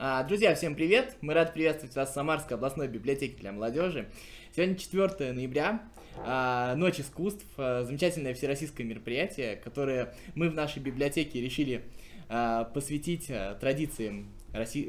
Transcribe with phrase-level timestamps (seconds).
[0.00, 1.16] А, Друзья, всем привет!
[1.22, 4.08] Мы рады приветствовать вас в Самарской областной библиотеке для молодежи.
[4.54, 5.82] Сегодня 4 ноября,
[6.18, 11.82] а, Ночь искусств, а, замечательное всероссийское мероприятие, которое мы в нашей библиотеке решили
[12.28, 14.28] посвятить традициям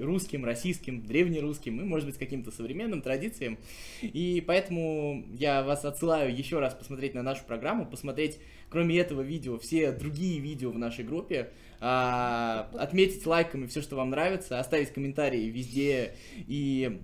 [0.02, 3.58] русским, российским, древнерусским и, может быть, каким-то современным традициям.
[4.02, 8.40] И поэтому я вас отсылаю еще раз посмотреть на нашу программу, посмотреть,
[8.70, 11.52] кроме этого видео, все другие видео в нашей группе,
[11.82, 17.00] а, отметить лайками все, что вам нравится, оставить комментарии везде и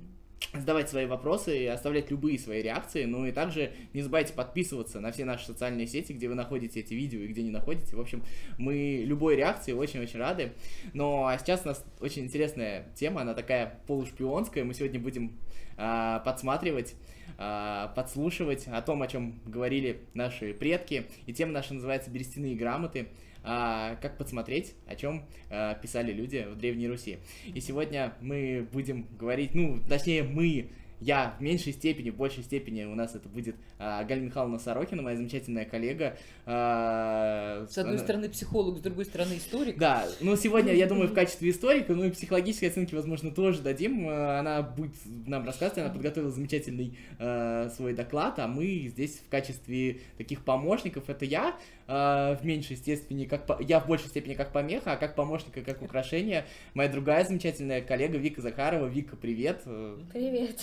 [0.54, 3.06] задавать свои вопросы и оставлять любые свои реакции.
[3.06, 6.94] Ну и также не забывайте подписываться на все наши социальные сети, где вы находите эти
[6.94, 7.96] видео и где не находите.
[7.96, 8.24] В общем,
[8.58, 10.54] мы любой реакции очень-очень рады.
[10.94, 14.64] Но а сейчас у нас очень интересная тема, она такая полушпионская.
[14.64, 15.38] Мы сегодня будем
[15.78, 16.96] а, подсматривать
[17.38, 21.06] а, подслушивать о том, о чем говорили наши предки.
[21.26, 23.08] И тема наша называется «Берестяные грамоты».
[23.48, 27.20] А, как подсмотреть, о чем а, писали люди в Древней Руси.
[27.46, 32.86] И сегодня мы будем говорить, ну, точнее, мы, я в меньшей степени, в большей степени
[32.86, 36.18] у нас это будет а, Галя Михайловна Сорокина, моя замечательная коллега.
[36.48, 39.78] А, С одной она- стороны психолог, с другой стороны историк.
[39.78, 44.08] да, ну сегодня, я думаю, в качестве историка, ну и психологические оценки, возможно, тоже дадим.
[44.10, 49.30] Э, Она будет нам рассказывать, она подготовила замечательный э, свой доклад, а мы здесь в
[49.30, 51.56] качестве таких помощников, это я
[51.88, 55.58] э, в меньшей степени, как по- я в большей степени как помеха, а как помощник
[55.58, 58.88] и как украшение моя другая замечательная коллега Вика Захарова.
[58.88, 59.64] Вика, привет.
[60.14, 60.62] Привет.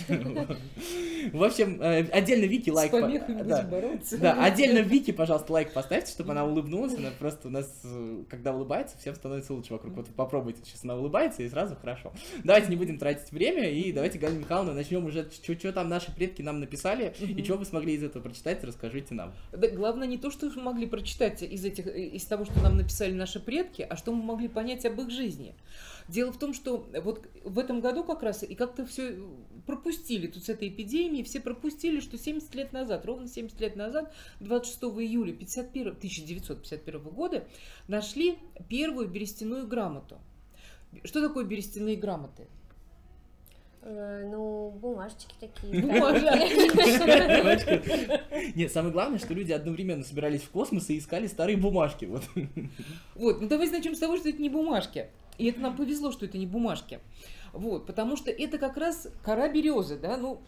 [1.33, 2.91] В общем, э, отдельно Вики С лайк.
[2.91, 3.63] по- помехами да.
[3.63, 4.19] бороться.
[4.19, 6.97] Да, отдельно Вики, пожалуйста, лайк поставьте, чтобы она улыбнулась.
[6.97, 9.95] Она просто у нас, э, когда улыбается, всем становится лучше вокруг.
[9.95, 12.13] Вот попробуйте, сейчас она улыбается, и сразу хорошо.
[12.43, 16.43] Давайте не будем тратить время, и давайте, Галина Михайловна, начнем уже, что там наши предки
[16.43, 19.33] нам написали, и что вы смогли из этого прочитать, расскажите нам.
[19.53, 23.13] Да, главное не то, что мы могли прочитать из, этих, из того, что нам написали
[23.13, 25.55] наши предки, а что мы могли понять об их жизни.
[26.09, 29.17] Дело в том, что вот в этом году как раз и как-то все
[29.67, 34.13] пропустили тут с этой эпидемией, все пропустили, что 70 лет назад, ровно 70 лет назад,
[34.41, 37.45] 26 июля 51, 1951 года,
[37.89, 40.19] нашли первую берестяную грамоту.
[41.05, 42.49] Что такое берестяные грамоты?
[43.83, 45.83] Э, Ну, бумажечки такие.
[48.55, 52.05] Нет, самое главное, что люди одновременно собирались в космос и искали старые бумажки.
[52.05, 52.23] Вот.
[53.15, 55.09] Вот, ну давайте начнем с того, что это не бумажки.
[55.39, 57.01] И это нам повезло, что это не бумажки.
[57.53, 60.41] Вот, потому что это как раз кора березы, да, ну,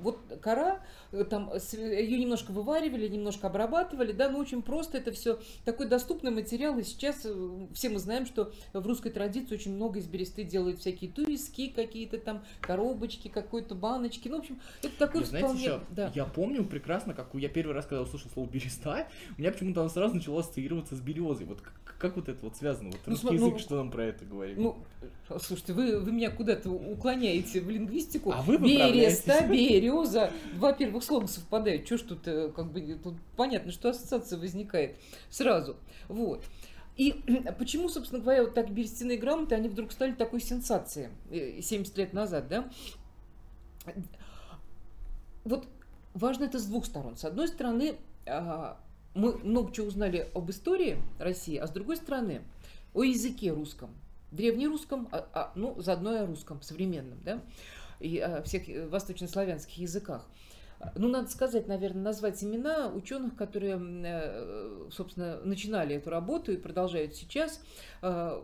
[0.00, 0.80] вот кора,
[1.12, 6.30] э, там, ее немножко вываривали, немножко обрабатывали, да, но очень просто это все такой доступный
[6.30, 10.44] материал, и сейчас э, все мы знаем, что в русской традиции очень много из бересты
[10.44, 15.48] делают всякие туиски какие-то там, коробочки, какой-то баночки, ну, в общем, это такой Вы знаете,
[15.48, 15.64] вполне...
[15.64, 16.10] еще, да.
[16.14, 19.06] я помню прекрасно, как я первый раз, когда услышал слово береста,
[19.36, 21.46] у меня почему-то оно сразу начало ассоциироваться с березой.
[21.46, 22.90] Вот как, как вот это вот связано?
[22.90, 24.56] Вот Ну, русский ну, язык, что нам про это говорит?
[24.56, 24.78] Ну,
[25.38, 28.30] слушайте, вы, вы меня куда-то уклоняете в лингвистику.
[28.30, 30.30] А вы Береста, береза.
[30.54, 31.86] Два первых слога совпадают.
[31.86, 34.96] Что ж тут, э, как бы, тут понятно, что ассоциация возникает
[35.28, 35.76] сразу.
[36.08, 36.44] Вот.
[36.96, 37.12] И
[37.58, 42.12] почему, собственно говоря, вот так берестяные грамоты, они вдруг стали такой сенсацией э, 70 лет
[42.12, 42.70] назад, да?
[45.44, 45.66] Вот
[46.14, 47.16] важно это с двух сторон.
[47.16, 47.96] С одной стороны,
[48.26, 48.78] а,
[49.14, 52.42] мы много чего узнали об истории России, а с другой стороны,
[52.94, 53.90] о языке русском.
[54.36, 57.40] Древнерусском, а, а, ну, заодно и о русском, современном, да,
[57.98, 60.26] и о всех э, восточнославянских языках.
[60.94, 67.14] Ну, надо сказать, наверное, назвать имена ученых, которые, э, собственно, начинали эту работу и продолжают
[67.14, 67.60] сейчас.
[68.02, 68.42] Э,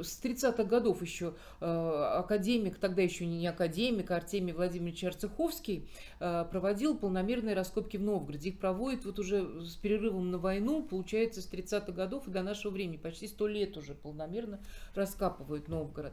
[0.00, 5.88] С 30-х годов еще э, академик, тогда еще не академик, а Артемий Владимирович Арцеховский
[6.18, 8.50] проводил полномерные раскопки в Новгороде.
[8.50, 12.72] Их проводят вот уже с перерывом на войну, получается, с 30-х годов и до нашего
[12.72, 12.96] времени.
[12.96, 14.60] Почти сто лет уже полномерно
[14.94, 16.12] раскапывают Новгород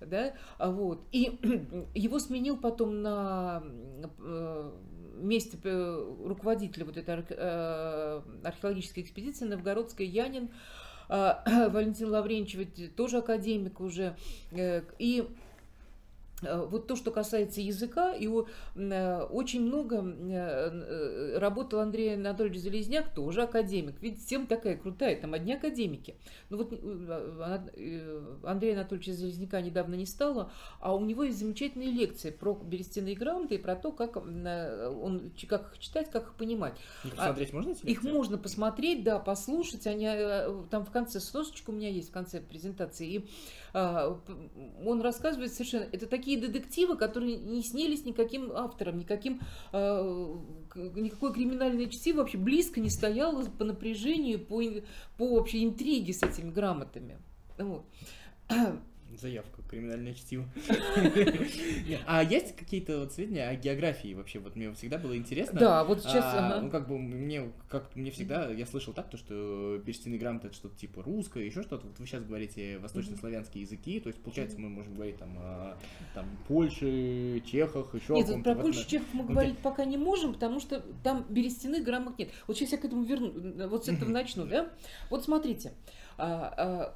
[0.00, 1.06] да, а вот.
[1.12, 1.38] И
[1.94, 3.62] его сменил потом на
[4.18, 4.72] э,
[5.16, 10.50] месте э, руководителя вот этой э, археологической экспедиции новгородской Янин,
[11.08, 14.16] э, Валентин Лавренчев, ведь тоже академик уже,
[14.98, 15.28] и
[16.66, 23.14] вот то, что касается языка, его э, очень много э, э, работал Андрей Анатольевич Залезняк,
[23.14, 24.00] тоже академик.
[24.00, 26.16] Видите, тема такая крутая, там одни академики.
[26.50, 30.50] Ну вот э, э, Андрея Анатольевича Залезняка недавно не стало,
[30.80, 35.32] а у него есть замечательные лекции про берестяные грамоты и про то, как, э, он,
[35.48, 36.74] как их читать, как их понимать.
[37.04, 39.86] Их посмотреть можно эти а Их можно посмотреть, да, послушать.
[39.86, 43.08] Они э, там в конце сносочка у меня есть в конце презентации.
[43.08, 45.86] И а, он рассказывает совершенно.
[45.90, 49.40] Это такие детективы, которые не снились никаким авторам, никаким
[49.72, 50.38] а,
[50.68, 54.62] к- никакое криминальное чтиво вообще близко не стояло по напряжению, по,
[55.18, 57.18] по вообще интриге с этими грамотами.
[57.58, 57.84] Вот.
[59.20, 60.44] Заявка, криминальное чтиво.
[62.06, 64.38] А есть какие-то вот сведения о географии вообще?
[64.38, 65.60] Вот мне всегда было интересно.
[65.60, 66.24] Да, вот сейчас...
[66.24, 66.60] А, ага.
[66.62, 70.56] Ну, как бы мне, как мне всегда, я слышал так, то, что берестяные грамоты это
[70.56, 71.86] что-то типа русское, еще что-то.
[71.86, 75.76] Вот вы сейчас говорите восточнославянские языки, то есть, получается, мы можем говорить там, о,
[76.14, 80.32] там Польше, Чехах, еще Нет, вот про Польшу, Чехов мы ну, говорить пока не можем,
[80.32, 82.30] потому что там берестяных грамот нет.
[82.46, 84.70] Вот сейчас я к этому верну, вот с этого начну, да?
[85.10, 85.72] Вот смотрите,
[86.16, 86.94] а, а,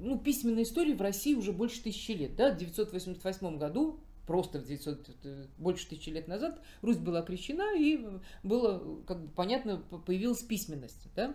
[0.00, 2.52] ну, письменной истории в России уже больше тысячи лет, да?
[2.52, 8.00] В 988 году просто в 900, э, больше тысячи лет назад Русь была крещена, и
[8.42, 11.34] было, как бы понятно, появилась письменность, да?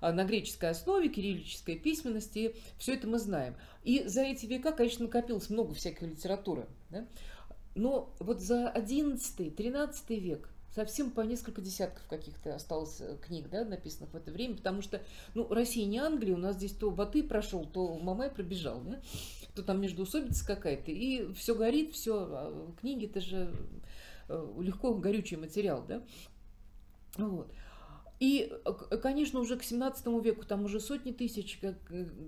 [0.00, 3.56] А на греческой основе, кириллической письменности, все это мы знаем.
[3.82, 7.08] И за эти века, конечно, накопилось много всякой литературы, да?
[7.74, 14.12] Но вот за 11-13 век совсем по несколько десятков каких-то осталось э, книг, да, написанных
[14.12, 15.02] в это время, потому что,
[15.34, 19.00] ну, Россия не Англия, у нас здесь то Баты прошел, то Мамай пробежал, да,
[19.56, 23.52] то там междуусобица какая-то, и все горит, все, книги, это же
[24.28, 26.00] э, легко горючий материал, да,
[27.16, 27.52] вот.
[28.20, 31.74] И, э, конечно, уже к 17 веку там уже сотни тысяч э,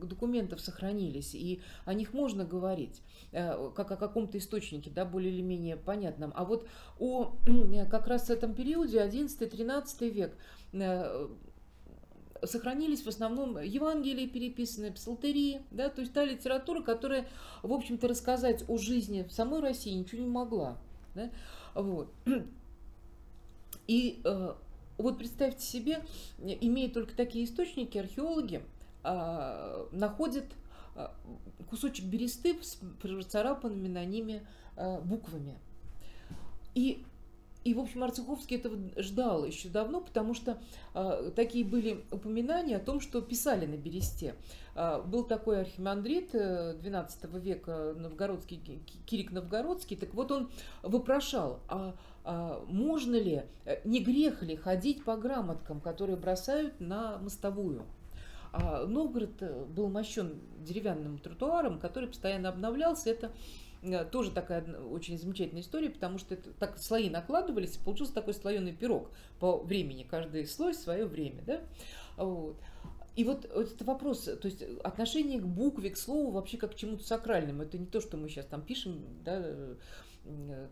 [0.02, 3.02] документов сохранились, и о них можно говорить,
[3.32, 6.32] э, как о каком-то источнике, да, более или менее понятном.
[6.36, 7.36] А вот о
[7.90, 10.36] как раз этом периоде, 11-13 век,
[12.42, 17.28] сохранились в основном Евангелия переписанные, псалтерии, да, то есть та литература, которая,
[17.62, 20.78] в общем-то, рассказать о жизни в самой России ничего не могла.
[21.14, 21.30] Да?
[21.74, 22.14] Вот.
[23.86, 24.22] И
[25.02, 26.02] вот представьте себе,
[26.38, 28.62] э, имея только такие источники, археологи
[29.02, 30.44] а, находят
[30.94, 31.14] а,
[31.68, 35.58] кусочек бересты с процарапанными на ними а, буквами.
[36.74, 37.04] И,
[37.64, 40.58] и, в общем, Арцеховский этого ждал еще давно, потому что
[40.94, 44.34] а, такие были упоминания о том, что писали на бересте.
[44.74, 50.50] А, был такой архимандрит э, XII века, новгородский, Ки- Кирик Новгородский, так вот он
[50.82, 51.94] вопрошал, а
[52.24, 57.84] можно ли, э, не грех ли ходить по грамоткам, которые бросают на мостовую?
[58.52, 63.10] А Новгород э, был мощен деревянным тротуаром, который постоянно обновлялся.
[63.10, 63.30] Это
[63.82, 68.34] э, тоже такая очень замечательная история, потому что это так слои накладывались, и получился такой
[68.34, 70.06] слоеный пирог по времени.
[70.08, 71.60] Каждый слой свое время, да?
[72.16, 72.56] Вот.
[73.16, 77.04] И вот этот вопрос, то есть отношение к букве, к слову вообще как к чему-то
[77.04, 77.62] сакральному.
[77.62, 79.44] Это не то, что мы сейчас там пишем, да,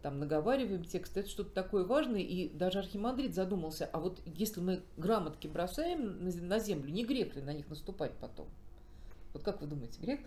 [0.03, 4.83] там наговариваем текст, это что-то такое важное, и даже Архимандрит задумался, а вот если мы
[4.97, 8.49] грамотки бросаем на землю, не грех ли на них наступать потом?
[9.33, 10.21] Вот как вы думаете, грех?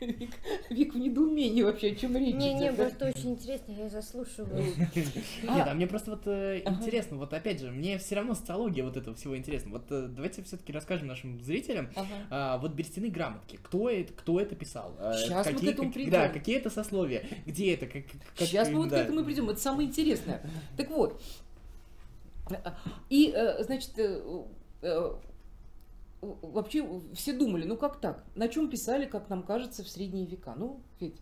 [0.00, 0.34] Вик,
[0.70, 4.62] Вик в недоумении вообще, о чем речь Не, не, просто очень интересно, я заслушиваю.
[4.94, 8.96] Нет, а мне просто вот э, интересно, вот опять же, мне все равно социология вот
[8.96, 9.70] этого всего интересна.
[9.70, 11.90] Вот э, давайте все-таки расскажем нашим зрителям,
[12.30, 14.94] а, вот берестяные грамотки, кто это, кто это писал?
[14.98, 16.10] А, Щас мы к этому придем.
[16.10, 18.04] Да, какие это сословия, где это, как,
[18.36, 19.48] Сейчас мы вот к этому придем.
[19.48, 20.42] Это самое интересное.
[20.76, 21.20] Так вот.
[23.10, 24.20] И, э, значит, э,
[24.82, 25.14] э,
[26.20, 28.24] вообще все думали, ну как так?
[28.34, 30.54] На чем писали, как нам кажется, в средние века?
[30.56, 31.20] Ну, ведь.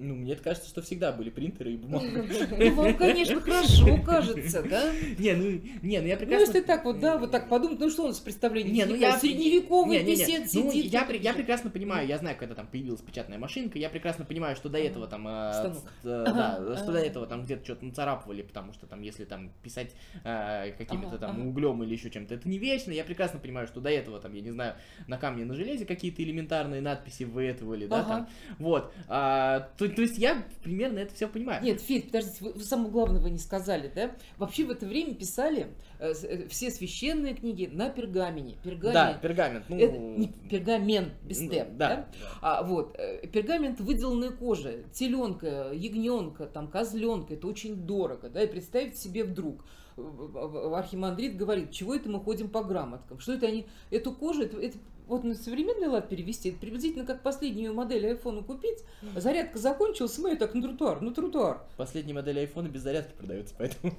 [0.00, 2.06] Ну, мне кажется, что всегда были принтеры и бумага.
[2.50, 4.90] Ну, вам, конечно, хорошо кажется, да?
[5.18, 6.46] Не, ну, не, ну я Ну, прекрасно...
[6.46, 8.72] если так вот, да, вот так подумать, ну что у нас представление?
[8.72, 9.18] Не, ну я...
[9.18, 10.24] Средневековый Не, не, не.
[10.24, 10.92] писец Ну, сидит.
[10.92, 14.68] я, я прекрасно понимаю, я знаю, когда там появилась печатная машинка, я прекрасно понимаю, что
[14.68, 15.26] до этого там...
[15.28, 15.74] э,
[16.04, 19.94] э, Да, что до этого там где-то что-то нацарапывали, потому что там, если там писать
[20.24, 22.90] э, какими-то там углем или еще чем-то, это не вечно.
[22.92, 24.74] Я прекрасно понимаю, что до этого там, я не знаю,
[25.06, 28.28] на камне, на железе какие-то элементарные надписи выэтывали, да, там.
[28.58, 28.92] Вот.
[29.08, 31.62] А, то, есть я примерно это все понимаю.
[31.62, 34.12] Нет, Федь, подождите, вы, вы самого главного не сказали, да?
[34.38, 35.68] Вообще в это время писали
[35.98, 38.56] э, э, все священные книги на пергамене.
[38.62, 38.94] Пергамент.
[38.94, 39.64] Да, пергамент.
[39.68, 42.08] Ну, Это не пергамент без ну, Т, да, да?
[42.40, 48.46] А, вот, э, пергамент выделанной кожи, теленка, ягненка, там, козленка, это очень дорого, да, и
[48.46, 49.64] представить себе вдруг,
[49.96, 54.78] архимандрит говорит, чего это мы ходим по грамоткам, что это они, эту кожу, это, это
[55.10, 58.78] вот на современный лад перевести, это приблизительно как последнюю модель айфона купить,
[59.16, 61.62] зарядка закончилась, мы ее так на тротуар, на тротуар.
[61.76, 63.92] Последние модели айфона без зарядки продаются, поэтому...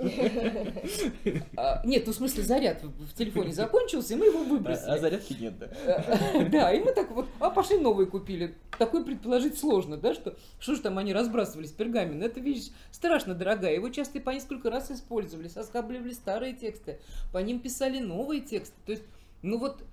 [1.57, 4.89] А, нет, ну в смысле заряд в телефоне закончился, и мы его А выбросили.
[4.89, 5.69] а зарядки нет, да.
[5.85, 8.55] Э, Да, и мы так вот, а пошли новые купили.
[8.79, 12.23] Такое предположить сложно, да, что что же там они разбрасывались пергамент.
[12.23, 13.75] Это вещь страшно дорогая.
[13.75, 16.99] Его часто по несколько раз использовали, соскабливали старые тексты,
[17.31, 18.75] по ним писали новые тексты.
[18.85, 19.03] То есть,
[19.41, 19.83] ну вот,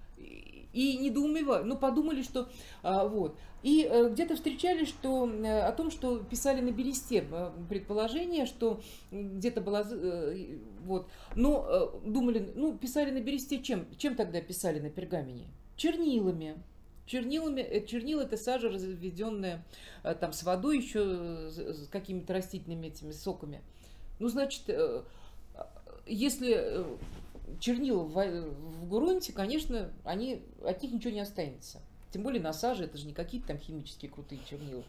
[0.72, 2.48] и недоумевали, ну подумали, что
[2.82, 3.38] а, вот.
[3.62, 8.80] И э, где-то встречали, что э, о том, что писали на бересте э, предположение, что
[9.10, 13.86] где-то была э, вот, но э, думали, ну писали на бересте чем?
[13.96, 15.48] Чем тогда писали на пергамене?
[15.76, 16.56] Чернилами.
[17.06, 19.64] чернилами, э, чернила это сажа, разведенная
[20.04, 23.60] э, там с водой еще, с с какими-то растительными этими соками.
[24.20, 25.02] Ну, значит, э,
[26.06, 26.84] если
[27.60, 31.80] чернила в, в грунте, конечно, они, от них ничего не останется.
[32.10, 34.84] Тем более на саже, это же не какие-то там химические крутые чернила.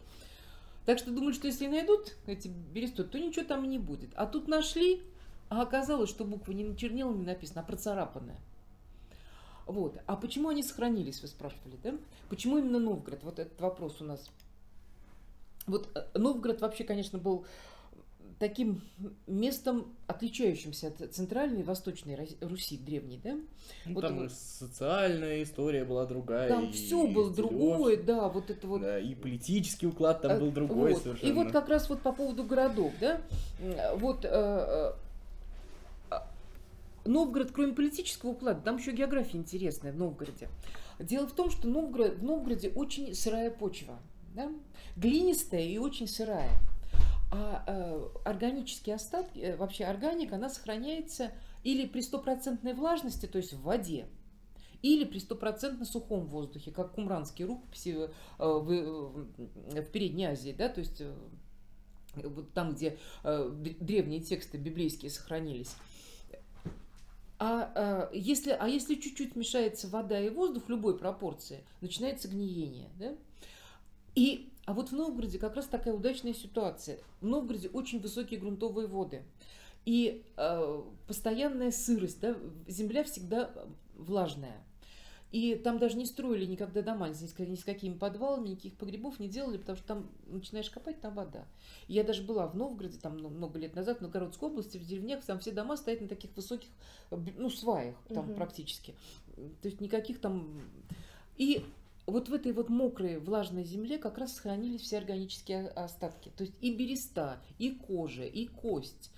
[0.86, 4.10] Так что думают, что если найдут эти бересты, то ничего там не будет.
[4.14, 5.02] А тут нашли,
[5.48, 8.40] а оказалось, что буква не чернилами написана, а процарапанная.
[9.66, 10.00] Вот.
[10.06, 11.94] А почему они сохранились, вы спрашивали, да?
[12.28, 13.22] Почему именно Новгород?
[13.22, 14.28] Вот этот вопрос у нас.
[15.66, 17.44] Вот э, Новгород вообще, конечно, был
[18.40, 18.80] таким
[19.26, 23.34] местом, отличающимся от центральной и восточной Руси древней, да?
[23.84, 26.48] Ну, Вот там и социальная история была другая.
[26.48, 30.40] Там и все было другое, да, вот это вот да, и политический уклад там Э,
[30.40, 31.02] был другой вот.
[31.02, 31.28] совершенно.
[31.28, 33.20] И вот как раз вот по поводу городов, да,
[33.60, 34.92] м, вот э,
[36.10, 36.16] э,
[37.04, 40.48] Новгород, кроме политического уклада, там еще география интересная в Новгороде.
[40.98, 43.98] Дело в том, что Новгород, в Новгороде очень сырая почва,
[44.34, 44.50] да,
[44.96, 46.50] глинистая и очень сырая.
[47.30, 51.30] А э, органические остатки, э, вообще органика, она сохраняется
[51.62, 54.06] или при стопроцентной влажности, то есть в воде,
[54.82, 58.08] или при стопроцентно сухом воздухе, как кумранские рукописи э,
[58.38, 61.02] в, э, в Передней Азии, да, то есть
[62.16, 65.76] вот там, где древние тексты библейские сохранились.
[67.42, 67.72] А,
[68.12, 72.90] э, если, а если чуть-чуть мешается вода и воздух в любой пропорции, начинается гниение.
[72.98, 73.14] Да?
[74.14, 76.98] И, а вот в Новгороде как раз такая удачная ситуация.
[77.20, 79.22] В Новгороде очень высокие грунтовые воды.
[79.86, 82.36] И э, постоянная сырость, да,
[82.66, 83.50] земля всегда
[83.94, 84.62] влажная.
[85.32, 89.20] И там даже не строили никогда дома ни с, ни с какими подвалами, никаких погребов
[89.20, 91.46] не делали, потому что там начинаешь копать, там вода.
[91.86, 95.38] Я даже была в Новгороде, там много лет назад, в Новгородской области, в деревнях, там
[95.38, 96.68] все дома стоят на таких высоких,
[97.10, 98.34] ну, сваях там Мгм.
[98.34, 98.94] практически.
[99.36, 100.60] То есть никаких там...
[101.36, 101.64] И
[102.10, 106.30] вот в этой вот мокрой, влажной земле как раз сохранились все органические остатки.
[106.36, 109.10] То есть и береста, и кожа, и кость,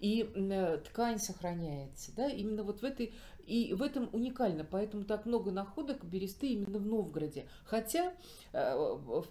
[0.00, 3.14] и э, ткань сохраняется, да, именно вот в этой,
[3.46, 7.46] и в этом уникально, поэтому так много находок бересты именно в Новгороде.
[7.64, 8.12] Хотя
[8.52, 9.22] э,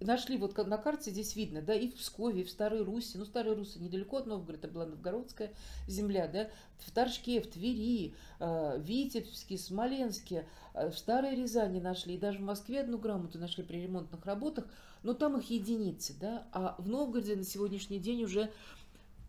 [0.00, 3.26] нашли вот на карте здесь видно, да, и в Пскове, и в Старой Руси, ну
[3.26, 5.52] Старая Русь недалеко от Новгорода, была новгородская
[5.86, 6.48] земля, да,
[6.78, 12.42] в Торжке, в Твери, э, Витебске, Смоленске, э, в Старой Рязани нашли, и даже в
[12.42, 14.66] Москве одну грамоту нашли при ремонтных работах,
[15.02, 18.50] но там их единицы, да, а в Новгороде на сегодняшний день уже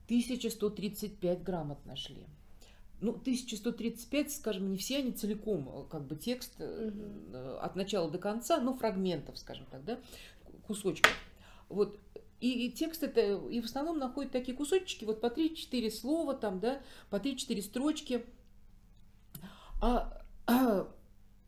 [0.08, 2.26] 1135 грамот нашли.
[3.02, 8.20] Ну, 1135, скажем, не все они целиком, э, как бы текст э, от начала до
[8.20, 10.00] конца, но фрагментов, скажем так, да,
[10.68, 11.12] кусочков.
[11.68, 12.00] Вот.
[12.40, 16.60] И, и текст это, и в основном находят такие кусочки, вот по 3-4 слова там,
[16.60, 18.24] да, по 3-4 строчки.
[19.82, 20.88] А, а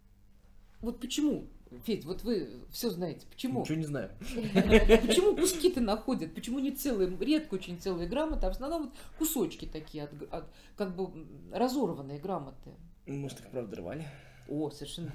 [0.82, 1.50] вот почему,
[1.86, 3.62] Федь, вот вы все знаете, почему?
[3.62, 4.10] Ничего не знаю.
[4.22, 6.34] Почему куски-то находят?
[6.34, 10.50] Почему не целые, редко очень целые грамоты, а в основном вот кусочки такие, от, от-
[10.78, 11.10] как бы
[11.52, 12.72] разорванные грамоты?
[13.08, 14.08] Может, их правда рвали?
[14.48, 15.12] О, совершенно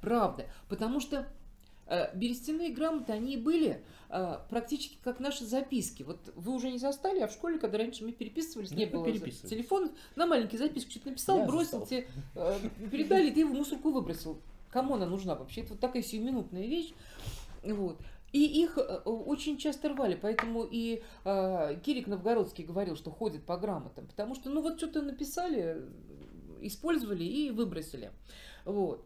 [0.00, 0.46] правда.
[0.68, 1.26] Потому что
[1.86, 6.02] э, берестяные грамоты, они и были э, практически как наши записки.
[6.02, 9.04] Вот вы уже не застали, а в школе, когда раньше мы переписывались, не Ну, было
[9.50, 11.86] телефонов, на маленькие записки что-то написал, Я бросил, застал.
[11.86, 12.58] тебе э,
[12.90, 14.40] передали, ты его в мусорку выбросил.
[14.70, 15.62] Кому она нужна вообще?
[15.62, 16.92] Это вот такая сиюминутная вещь.
[17.62, 18.00] Вот.
[18.32, 23.56] И их э, очень часто рвали, поэтому и э, Кирик Новгородский говорил, что ходит по
[23.56, 25.82] грамотам, потому что, ну вот что-то написали,
[26.60, 28.12] использовали и выбросили.
[28.64, 29.04] Вот.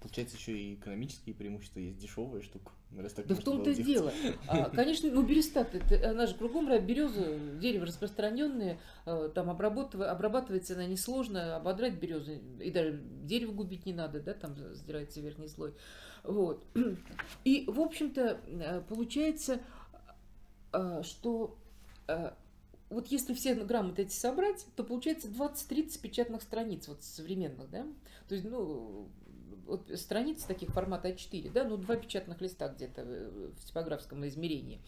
[0.00, 2.72] Получается, еще и экономические преимущества есть дешевая штука.
[2.96, 4.12] Раз так Да в том-то и дело.
[4.46, 10.74] А, конечно, ну берестат, это, она же кругом береза, дерево распространенное, э, там обрабатыва- обрабатывается
[10.74, 15.74] она несложно, ободрать березу, и даже дерево губить не надо, да, там сдирается верхний слой.
[16.22, 16.64] Вот.
[17.44, 19.60] И, в общем-то, э, получается,
[20.72, 21.58] э, что
[22.90, 27.86] вот если все грамоты эти собрать, то получается 20-30 печатных страниц вот современных, да?
[28.28, 29.08] То есть, ну,
[29.68, 34.80] вот страниц таких формата А4, да, ну, два печатных листа где-то в типографском измерении.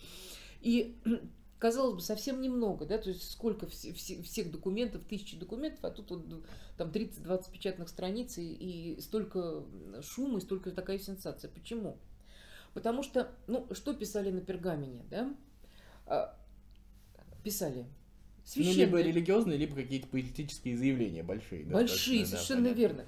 [0.61, 0.97] И
[1.59, 5.91] казалось бы, совсем немного, да, то есть сколько вс- вс- всех документов, тысячи документов, а
[5.91, 6.45] тут вот
[6.77, 8.53] там 30-20 печатных страниц и,
[8.97, 9.63] и столько
[10.03, 11.51] шума, и столько такая сенсация.
[11.51, 11.97] Почему?
[12.75, 15.35] Потому что, ну, что писали на пергамене, да?
[16.07, 16.37] А,
[17.43, 17.87] Писали
[18.57, 21.65] Ну, либо религиозные, либо какие-то политические заявления большие.
[21.65, 22.81] Большие, да, совершенно понятно.
[22.81, 23.07] верно.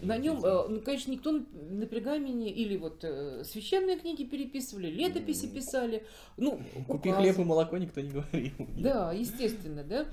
[0.00, 0.68] На нем, Действительно.
[0.68, 6.04] ну, конечно, никто на пергамине или вот э, священные книги переписывали, летописи писали,
[6.36, 7.22] ну, Купи указы.
[7.22, 8.52] хлеб и молоко, никто не говорил.
[8.76, 10.06] Да, естественно, да.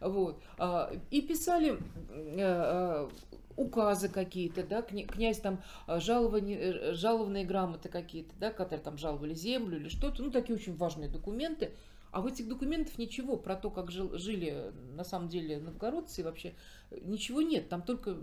[0.00, 0.40] Вот.
[0.58, 1.72] А, И писали
[2.10, 3.08] э, э,
[3.56, 8.98] указы какие-то, да, кня- князь там а, жалование, э, жалованные грамоты какие-то, да, которые там
[8.98, 11.70] жаловали землю или что-то, ну, такие очень важные документы.
[12.14, 16.54] А в этих документах ничего про то, как жил- жили на самом деле новгородцы, вообще
[17.02, 17.68] ничего нет.
[17.68, 18.16] Там только,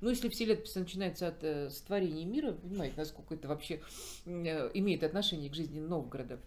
[0.00, 3.80] ну, если все летописи начинаются от э, сотворения мира, понимаете, насколько это вообще
[4.26, 6.40] э, имеет отношение к жизни Новгорода.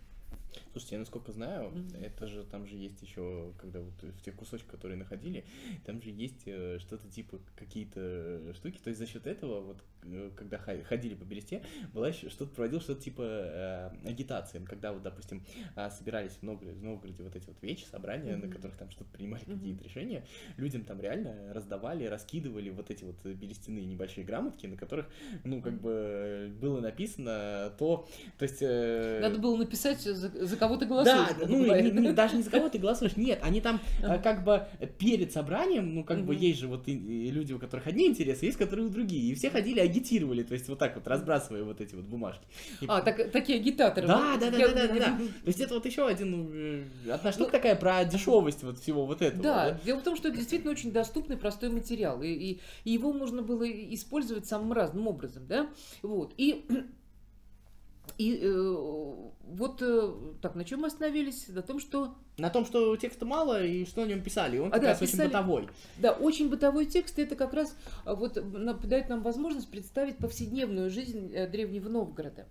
[0.71, 1.89] Слушайте, я насколько знаю, Мгм.
[2.01, 5.43] это же там же есть еще, когда вот в тех кусочках, которые находили,
[5.85, 8.79] там же есть э, что-то типа какие-то штуки.
[8.81, 11.61] То есть за счет этого, вот э, когда ходили по Бересте,
[11.93, 14.63] была еще что-то проводил что-то типа э, агитации.
[14.65, 15.43] Когда вот, допустим,
[15.75, 18.53] а, собирались в Новгороде, в Новгороде вот эти вот вечи, собрания, на Мгм.
[18.53, 19.57] которых там что-то принимали Мгм.
[19.59, 20.25] какие-то решения,
[20.55, 25.07] людям там реально раздавали, раскидывали вот эти вот берестяные небольшие грамотки, на которых,
[25.43, 28.59] ну, как бы было написано то, то есть...
[28.61, 31.35] э, Надо было написать, за, за кого ты голосуешь.
[31.39, 31.81] да, ну, говоря.
[31.81, 34.67] не- не- даже не за кого ты голосуешь, нет, они там э, как бы
[34.99, 38.87] перед собранием, ну, как бы есть же вот люди, у которых одни интересы, есть, которые
[38.89, 42.45] другие, и все ходили, агитировали, то есть вот так вот, разбрасывая вот эти вот бумажки.
[42.87, 44.05] А, так, такие агитаторы.
[44.07, 45.17] Да, да, да, да, да, да.
[45.17, 48.77] То есть это вот еще один, ну, э, одна штука Ну, такая про дешевость вот
[48.77, 49.41] всего вот этого.
[49.41, 53.63] Да, дело в том, что это действительно очень доступный, простой материал, и его можно было
[53.67, 55.67] использовать самым разным образом, да,
[56.03, 56.65] вот, и,
[58.17, 58.51] и э,
[59.43, 61.47] вот, э, так, на чем мы остановились?
[61.49, 64.71] На том, что, На том, что текста мало и что на нем писали, он А,
[64.71, 65.67] как да, раз очень писали- бытовой.
[65.99, 67.75] да, очень бытовой текст, и это как раз
[68.05, 68.33] а, вот
[68.87, 72.47] дает нам возможность представить повседневную жизнь э, древнего Новгорода.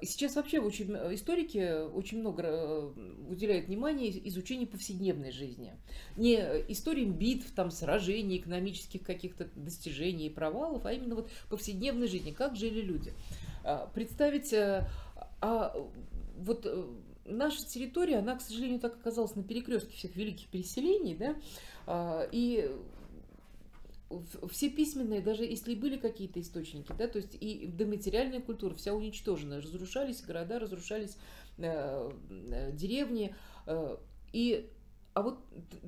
[0.00, 2.90] И Сейчас вообще очень, э, историки очень много э,
[3.28, 5.74] уделяют внимание из- изучению повседневной жизни.
[6.16, 12.08] Не э, историям битв, там, сражений, экономических каких-то достижений и провалов, а именно вот повседневной
[12.08, 13.12] жизни, как жили люди.
[13.68, 14.88] А, Представить, э,
[15.42, 15.76] а
[16.38, 16.84] вот э,
[17.26, 21.36] наша территория, она, к сожалению, так оказалась на перекрестке всех великих переселений, да,
[21.86, 22.74] а, и
[24.50, 29.60] все письменные, даже если были какие-то источники, да, то есть и доматериальная культура вся уничтожена,
[29.60, 31.18] разрушались города, разрушались
[31.58, 32.10] э,
[32.72, 33.34] деревни,
[34.32, 34.70] и
[35.12, 35.40] а вот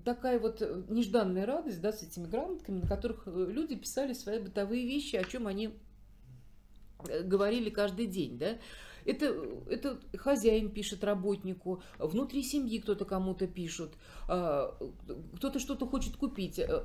[0.05, 5.17] такая вот нежданная радость, да, с этими грамотками, на которых люди писали свои бытовые вещи,
[5.17, 5.71] о чем они
[7.25, 8.59] говорили каждый день, да.
[9.11, 9.35] Это,
[9.69, 13.93] это хозяин пишет работнику, внутри семьи кто-то кому-то пишет,
[14.29, 14.77] а,
[15.37, 16.83] кто-то что-то хочет купить, э, э,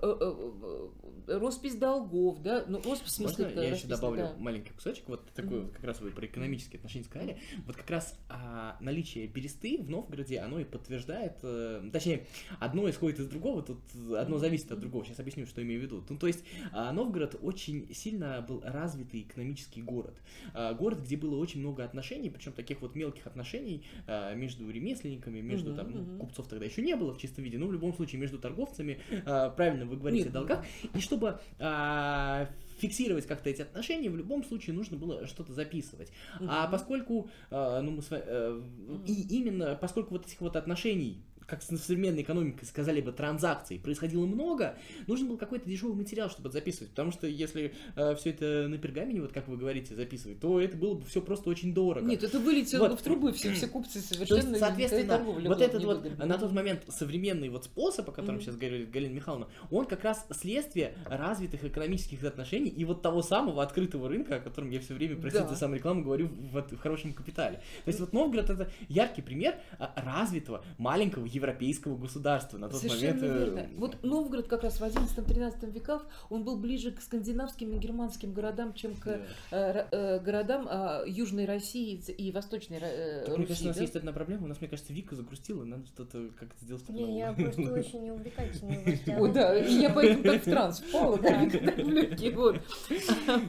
[1.27, 4.35] э, роспись долгов, да, ну роспись в смысле Можно я еще расписано, добавлю да.
[4.39, 5.65] маленький кусочек, вот такой Мгм.
[5.65, 9.89] вот как раз вы про экономические отношения сказали, вот как раз а, наличие бересты в
[9.89, 12.25] Новгороде, оно и подтверждает, э, точнее,
[12.59, 13.79] одно исходит из другого, тут
[14.17, 16.03] одно зависит от другого, сейчас объясню, что имею в виду.
[16.09, 20.15] Ну, то есть а, Новгород очень сильно был развитый экономический город,
[20.53, 25.41] А, город, где было очень много отношений, причем таких вот мелких отношений а, между ремесленниками,
[25.41, 26.17] между Мгм, там, ну, мгм.
[26.19, 29.49] купцов тогда еще не было в чистом виде, но в любом случае между торговцами, а,
[29.49, 32.49] правильно вы говорите Нет, о долгах, и чтобы а,
[32.79, 36.11] фиксировать как-то эти отношения, в любом случае нужно было что-то записывать.
[36.41, 36.71] А Мгм.
[36.71, 38.61] поскольку, а, ну, мы с ва- э,
[39.07, 43.79] и именно поскольку вот этих вот отношений как с- в современной экономике сказали бы, транзакций
[43.79, 44.77] происходило много,
[45.07, 46.89] нужен был какой-то дешевый материал, чтобы это записывать.
[46.91, 47.73] Потому что если
[48.17, 51.49] все это на пергамене, вот как вы говорите, записывать, то это было бы все просто
[51.49, 52.05] очень дорого.
[52.05, 52.91] Нет, это вылетело Вот.
[52.91, 56.37] бы в трубу, и все, все купцы То совершенно есть, соответственно, вот этот вот на
[56.37, 58.41] тот момент современный вот способ, о котором Мгм.
[58.43, 63.61] сейчас говорит Галина Михайловна, он как раз следствие развитых экономических отношений и вот того самого
[63.63, 65.49] открытого рынка, о котором я все время, простите Да.
[65.53, 67.57] за саморекламу, говорю в, в хорошем капитале.
[67.83, 73.21] То есть вот Новгород это яркий пример а, развитого маленького европейского государства на тот Совершенно
[73.21, 73.23] момент.
[73.23, 73.69] э, верно.
[73.77, 78.73] Вот Новгород как раз в 11-13 веках, он был ближе к скандинавским и германским городам,
[78.73, 79.19] чем к да.
[79.51, 83.63] э, э, городам а, Южной России и Восточной э, Так, мне кажется, Руси.
[83.63, 83.81] у нас да?
[83.81, 84.45] есть одна проблема.
[84.45, 86.87] У нас, мне кажется, Вика загрустила, надо что-то как-то сделать.
[86.89, 89.19] Не, я просто очень не увлекательная в новостях.
[89.19, 91.49] О, да, и я поэтому так в транс впала, да, Да.
[91.49, 92.59] когда в.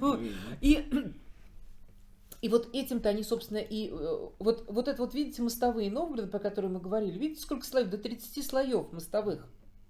[0.01, 0.20] Вот.
[0.61, 0.85] И,
[2.47, 6.39] и вот этим-то они, собственно, и э, вот, вот это вот, видите, мостовые Новгорода, про
[6.39, 7.91] которые мы говорили, видите, сколько слоев?
[7.91, 9.49] До 30 слоев мостовых.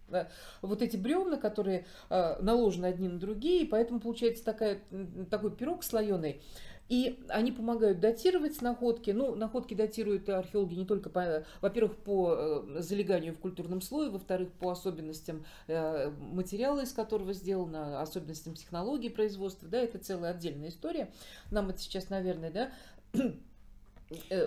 [0.09, 0.31] Да.
[0.63, 4.81] Вот эти бревна, которые э, наложены одни на другие, поэтому получается такая,
[5.29, 6.41] такой пирог слоеный.
[6.89, 9.11] И они помогают датировать находки.
[9.11, 14.53] Ну, находки датируют археологи не только, по, во-первых, по э, залеганию в культурном слое, во-вторых,
[14.53, 19.69] по особенностям э, материала, из которого сделано, особенностям технологии производства.
[19.69, 21.11] Да, это целая отдельная история.
[21.51, 22.71] Нам это сейчас, наверное, да,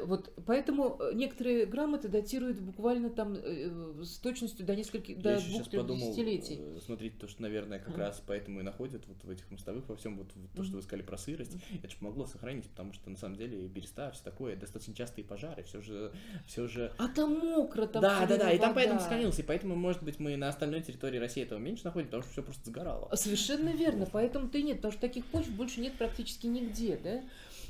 [0.06, 5.86] Вот, поэтому э, некоторые грамоты датируют буквально там э, с точностью до нескольких, до двух-трех
[5.86, 6.60] десятилетий.
[6.60, 9.98] э, смотрите, то, что, наверное, как раз поэтому и находят вот в этих мостовых во
[9.98, 13.18] всем вот то, что вы сказали про сырость, это же помогло сохранить, потому что на
[13.18, 16.14] самом деле береста, все такое, достаточно частые пожары, все же,
[16.46, 19.76] все же А там мокро, там да, да, да, и там поэтому сохранился, и поэтому,
[19.76, 23.14] может быть, мы на остальной территории России этого меньше находим, потому что все просто сгорало.
[23.14, 27.22] Совершенно верно, поэтому-то и нет, потому что таких почв больше нет практически нигде, да.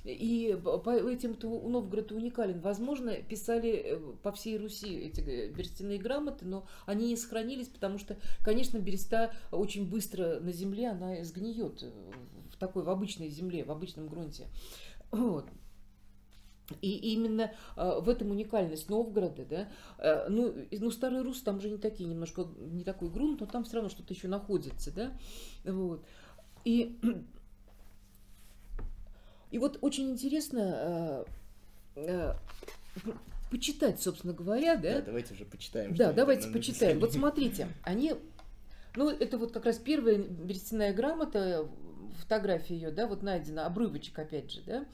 [0.03, 2.59] И по этим-то Новгород уникален.
[2.61, 7.97] Возможно, писали э, по всей Руси эти э, берестяные грамоты, но они не сохранились, потому
[7.97, 11.91] что, конечно, береста очень быстро на земле, она сгниет э,
[12.51, 14.47] в такой, в обычной земле, в обычном грунте.
[15.11, 15.45] Вот.
[16.81, 19.69] И именно э, в этом уникальность Новгорода, да.
[19.97, 23.63] Э, ну, ну, Старый Рус, там же не такие, немножко не такой грунт, но там
[23.63, 25.17] все равно что-то еще находится, да.
[25.65, 26.05] Вот.
[26.65, 26.99] И,
[29.51, 31.25] и вот очень интересно
[31.95, 32.33] э, э,
[33.49, 34.95] почитать, собственно говоря, да.
[34.95, 35.95] Да, давайте уже почитаем.
[35.95, 36.99] Да, давайте почитаем.
[36.99, 38.15] Вот смотрите, они,
[38.95, 41.67] ну это вот как раз первая берестяная грамота,
[42.19, 44.85] фотография ее, да, вот найдена, обрывочек опять же, да,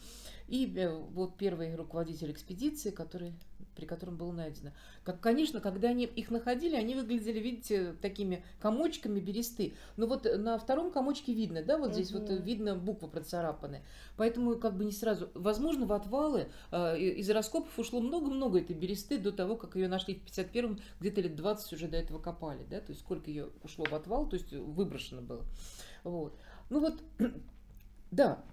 [0.48, 3.34] и э, вот первый руководитель экспедиции, который,
[3.76, 4.72] при котором было найдено.
[5.04, 9.76] Как, конечно, когда они их находили, они выглядели, видите, такими комочками бересты.
[9.98, 13.82] Но вот на втором комочке видно, да, вот здесь вот видно буквы процарапаны.
[14.18, 15.30] Поэтому как бы не сразу.
[15.34, 20.16] Возможно, в отвалы э, из раскопов ушло много-много этой бересты до того, как ее нашли
[20.16, 23.86] в 51-м, где-то лет 20 уже до этого копали, да, то есть сколько ее ушло
[23.86, 25.44] в отвал, то есть выброшено было.
[26.04, 26.38] Вот.
[26.70, 27.02] Ну вот,
[28.12, 28.44] да.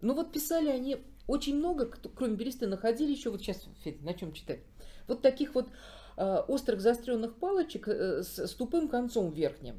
[0.00, 4.14] Ну вот писали они очень много, кто- кроме бересты, находили еще, вот сейчас, Федя, на
[4.14, 4.60] чем читать?
[5.08, 5.68] Вот таких вот
[6.16, 9.76] э, острых заостренных палочек э, с, с тупым концом верхним.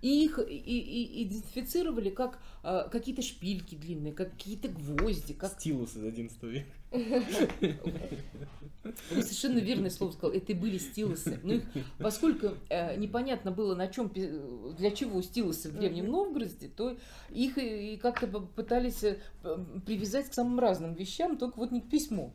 [0.00, 5.96] И их и, и- идентифицировали как э, какие-то шпильки длинные, как какие-то гвозди, как Стилус
[5.96, 6.70] из 11 века.
[9.10, 10.32] Вы совершенно верное слово сказал.
[10.32, 11.38] Это и были стилусы.
[11.42, 11.64] Ну, их,
[11.98, 16.06] поскольку э, непонятно было, на чем, для чего стилусы в Древнем.
[16.06, 16.96] Новгороде, то
[17.30, 19.18] их и, и как-то пытались э,
[19.86, 22.34] привязать к самым разным вещам, только вот не к письму.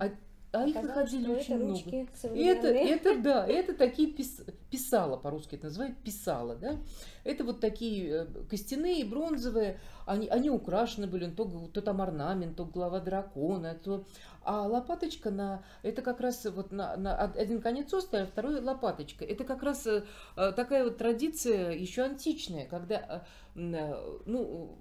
[0.00, 0.10] А,
[0.52, 1.90] а их находили очень много.
[2.36, 6.76] И это, это да, это такие пис, писала, по-русски это называют писала, да.
[7.24, 12.56] Это вот такие э, костяные, бронзовые, они, они украшены были, то, г- то там орнамент,
[12.56, 14.04] то голова дракона, то...
[14.44, 15.62] А лопаточка на...
[15.82, 19.24] Это как раз вот на, на од- один конец острый, а второй лопаточка.
[19.24, 20.02] Это как раз э,
[20.36, 24.76] э, такая вот традиция еще античная, когда, ну,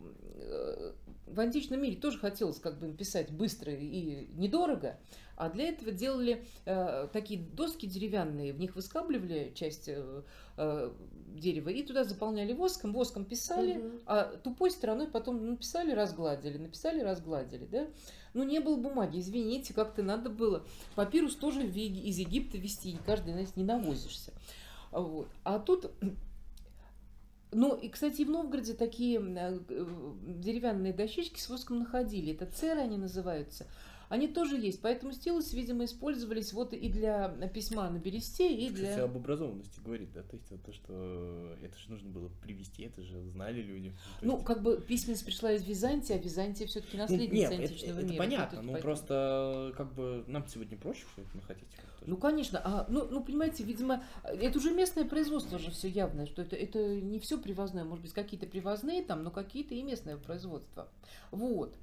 [1.33, 4.97] в античном мире тоже хотелось как бы писать быстро и недорого,
[5.35, 10.21] а для этого делали э, такие доски деревянные, в них выскабливали часть э,
[10.57, 10.91] э,
[11.29, 13.99] дерева и туда заполняли воском, воском писали, Мгм.
[14.05, 17.87] а тупой стороной потом написали, разгладили, написали, разгладили, да.
[18.33, 20.63] Ну, не было бумаги, извините, как-то надо было.
[20.95, 24.31] Папирус тоже из Египта везти, каждый, знаете, не навозишься.
[24.91, 25.27] Вот.
[25.43, 25.91] А тут
[27.51, 29.85] ну, и, кстати, в Новгороде такие э, э,
[30.25, 32.33] деревянные дощечки с воском находили.
[32.33, 33.67] Это церы они называются.
[34.11, 34.81] Они тоже есть.
[34.81, 39.03] Поэтому стилусы, видимо, использовались вот и для письма на бересте, и Кстати, для...
[39.05, 43.21] об образованности говорит, да, то есть то, что это же нужно было привести, это же
[43.29, 43.93] знали люди.
[44.21, 47.63] Ну, есть- как бы письменность пришла из Византии, а Византия все-таки Ну, наследница нет, это,
[47.63, 48.17] античного это мира.
[48.17, 51.67] понятно, Тут ну поэтому- просто как бы нам сегодня проще все это находить.
[52.05, 52.59] Ну, конечно.
[52.61, 56.99] А, ну, ну, понимаете, видимо, это уже местное производство же все явно, что это, это
[56.99, 57.85] не все привозное.
[57.85, 60.89] Может быть, какие-то привозные там, но какие-то и местное производство.
[61.31, 61.77] Вот.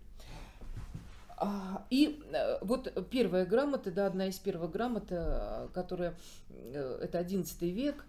[1.40, 6.16] А, И э, вот первая грамота, да, одна из первых грамот, э, которая,
[6.50, 8.04] э, это 11 век,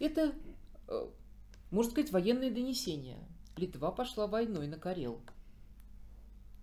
[0.00, 0.32] это,
[1.70, 3.18] можно сказать, военные донесения.
[3.56, 5.20] Литва пошла войной на Карел.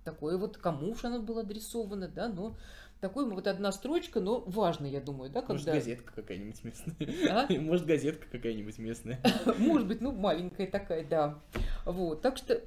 [0.03, 2.55] Такое вот, кому уж оно было адресовано, да, но
[3.01, 5.79] такой вот одна строчка, но важная, я думаю, да, Может, когда...
[5.79, 6.95] газетка какая-нибудь местная.
[7.29, 7.53] А?
[7.60, 9.21] Может, газетка какая-нибудь местная.
[9.58, 11.39] Может быть, ну, маленькая такая, да.
[11.86, 12.62] Вот, так что,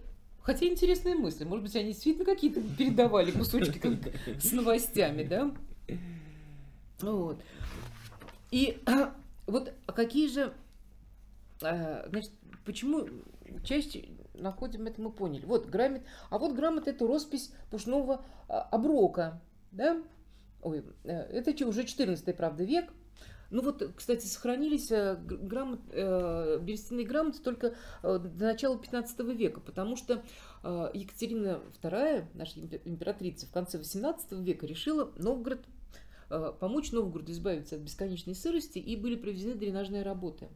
[0.48, 3.92] хотя интересные мысли, может быть, они действительно какие-то передавали кусочки как
[4.40, 5.52] с новостями, да?
[7.02, 7.42] Вот.
[8.50, 9.14] И а,
[9.46, 10.54] вот какие же,
[11.61, 12.30] а, значит,
[12.64, 13.08] почему
[13.62, 15.44] чаще находим это, мы поняли.
[15.44, 20.02] Вот грамот, а вот грамота это роспись пушного а, оброка, да?
[20.62, 22.90] Ой, э, это уже 14 правда, век.
[23.50, 29.61] Ну вот, кстати, сохранились э, грамот, э, берестяные грамоты только э, до начала 15 века,
[29.61, 30.22] потому что
[30.62, 35.61] э, Екатерина II, наша импе- императрица, в конце 18 века решила Новгород
[36.28, 40.48] э, помочь Новгороду избавиться от бесконечной сырости, и были проведены дренажные работы.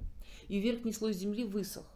[0.48, 1.86] И верхний слой земли высох.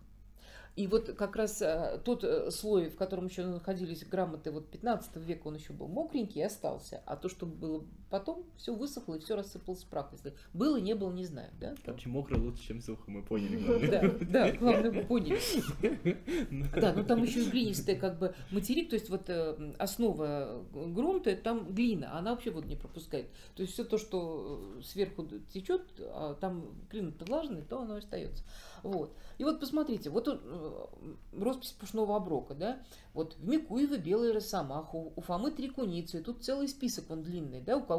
[0.76, 1.62] И вот как раз
[2.04, 2.22] тот
[2.54, 7.02] слой, в котором еще находились грамоты вот 15 века, он еще был мокренький и остался.
[7.06, 10.10] А то, что было потом, все высохло и все рассыпалось в прах.
[10.12, 11.50] Если было, не было, не знаю.
[11.60, 11.74] Да?
[11.84, 13.56] Короче, мокро лучше, чем сухо, мы поняли.
[13.86, 15.40] Да, да, главное, мы поняли.
[16.80, 21.34] Да, но там еще и глинистый как бы материк, то есть вот э, основа грунта,
[21.36, 23.28] там глина, она вообще воду не пропускает.
[23.54, 28.44] То есть все то, что э, сверху течет, а там климат влажный, то оно остается.
[28.82, 29.16] Вот.
[29.38, 30.86] И вот посмотрите, вот э,
[31.32, 32.78] роспись пушного оброка, да,
[33.14, 37.60] вот в Микуеве белый росомах, у, у Фомы три куницы, тут целый список он длинный,
[37.60, 37.95] да, у кого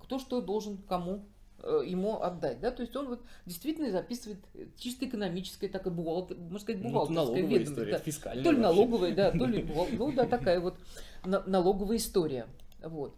[0.00, 1.24] кто что должен кому
[1.62, 4.38] э, ему отдать, да, то есть он вот действительно записывает
[4.76, 7.84] чисто экономическое, так и бухгалтер, можно сказать, бухгалтерское ну, ведомство.
[7.84, 8.42] Да.
[8.42, 10.76] то ли налоговая, да, то ли, ну да, такая вот
[11.24, 12.46] на- налоговая история,
[12.82, 13.14] вот.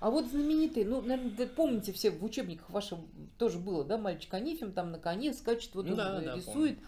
[0.00, 4.72] А вот знаменитый, ну, наверное, помните все в учебниках вашем тоже было, да, мальчик Анифим
[4.72, 6.78] там на коне скачет, вот Ну он да, э, да, рисует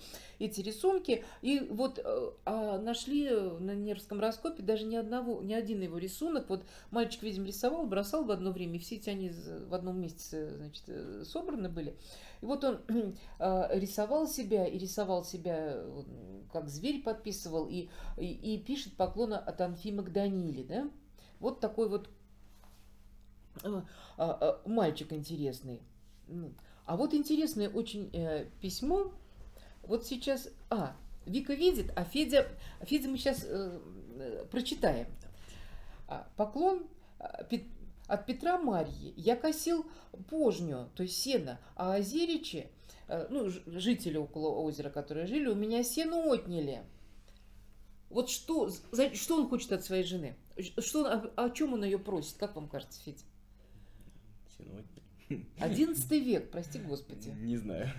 [0.44, 5.83] эти рисунки, и вот э, а нашли на Невском раскопе даже ни одного, ни один
[5.83, 9.74] его рисунок, вот мальчик, видимо, рисовал, бросал в одно время, и все эти они в
[9.74, 11.96] одном месте, значит, э, собраны были,
[12.40, 16.02] и вот он э, рисовал себя, и рисовал себя, э,
[16.52, 20.90] как зверь подписывал, и, и, и пишет поклона от Анфима к Даниле, да,
[21.38, 22.09] вот такой вот
[23.62, 23.85] а,
[24.16, 25.81] а, мальчик интересный.
[26.87, 29.12] А вот интересное очень э, письмо.
[29.82, 30.48] Вот сейчас...
[30.70, 32.48] А, Вика видит, а Федя...
[32.82, 35.06] Федя мы сейчас э, прочитаем.
[36.08, 36.86] А, поклон
[37.18, 37.46] а,
[38.06, 39.14] от Петра Марьи.
[39.16, 39.86] Я косил
[40.28, 42.68] пожню, то есть сено, а озеричи,
[43.08, 46.82] э, ну, жители около озера, которые жили, у меня сено отняли.
[48.10, 48.70] Вот что,
[49.14, 50.36] что он хочет от своей жены?
[50.78, 52.36] Что, а, о, о чем он ее просит?
[52.36, 53.24] Как вам кажется, Федя?
[54.58, 54.82] Сено
[55.58, 57.30] 11 век, прости господи.
[57.40, 57.90] Не знаю.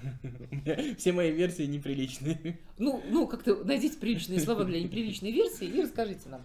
[0.97, 2.59] Все мои версии неприличные.
[2.77, 6.41] Ну, ну как-то найдите приличные слова для неприличной версии и расскажите нам.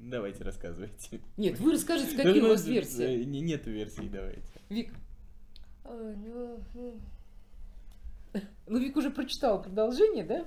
[0.00, 1.20] Давайте рассказывайте.
[1.36, 3.22] Нет, вы расскажите, какие у ну, вас версии.
[3.22, 4.42] Э, Нет версий, давайте.
[4.68, 4.92] Вик.
[8.66, 10.44] Ну, Вик уже прочитала продолжение, да?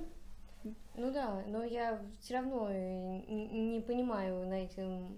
[0.96, 5.16] Ну да, но я все равно э, не понимаю на этом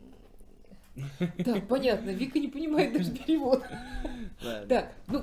[1.44, 3.64] Так, понятно, Вика не понимает даже перевод.
[4.68, 5.22] Так, ну,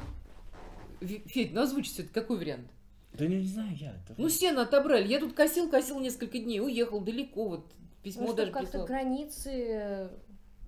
[1.02, 2.68] Федь, ну озвучь все какой вариант?
[3.14, 3.94] Да не, знаю я.
[4.18, 5.08] Ну, сено отобрали.
[5.08, 7.72] Я тут косил, косил несколько дней, уехал далеко, вот
[8.04, 9.50] письмо Ну, даже как-то границы.
[9.52, 10.10] э,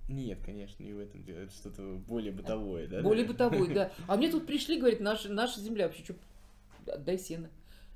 [0.08, 1.38] Нет, конечно, не в этом дело.
[1.38, 3.00] Это что-то более бытовое, да?
[3.02, 3.92] Более бытовой, да.
[4.08, 6.14] А мне тут пришли, говорят, наша, наша земля вообще, что,
[6.86, 7.48] отдай сено.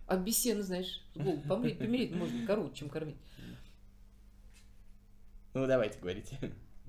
[0.07, 3.17] А без сена, знаешь, с голоду помереть, помереть можно корову, чем кормить.
[5.55, 6.39] Ну, давайте, говорите.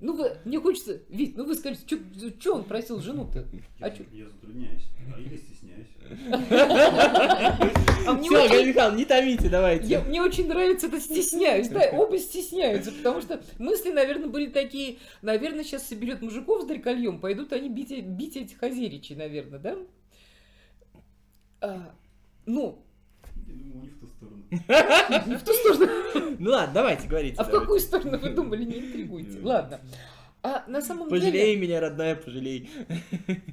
[0.00, 1.98] Ну, вы, мне хочется, Вить, ну вы скажите,
[2.38, 3.44] что он просил жену-то?
[3.80, 4.04] А Я, чё?
[4.12, 5.88] я затрудняюсь, а я стесняюсь.
[8.24, 9.98] Все, Галина Михайловна, не томите, давайте.
[10.02, 15.64] Мне очень нравится это стесняюсь, да, оба стесняются, потому что мысли, наверное, были такие, наверное,
[15.64, 17.90] сейчас соберет мужиков с дракольем, пойдут они бить,
[18.36, 19.76] этих озеричей, наверное, да?
[21.60, 21.92] А,
[22.46, 22.84] ну,
[24.18, 24.44] Сторону.
[25.38, 27.36] в ту сторону, Ну ладно, давайте, говорите.
[27.38, 29.38] а в какую сторону вы думали, не интригуйте.
[29.42, 29.80] Ладно.
[30.42, 32.68] А на самом деле Пожалей меня, родная, пожалей.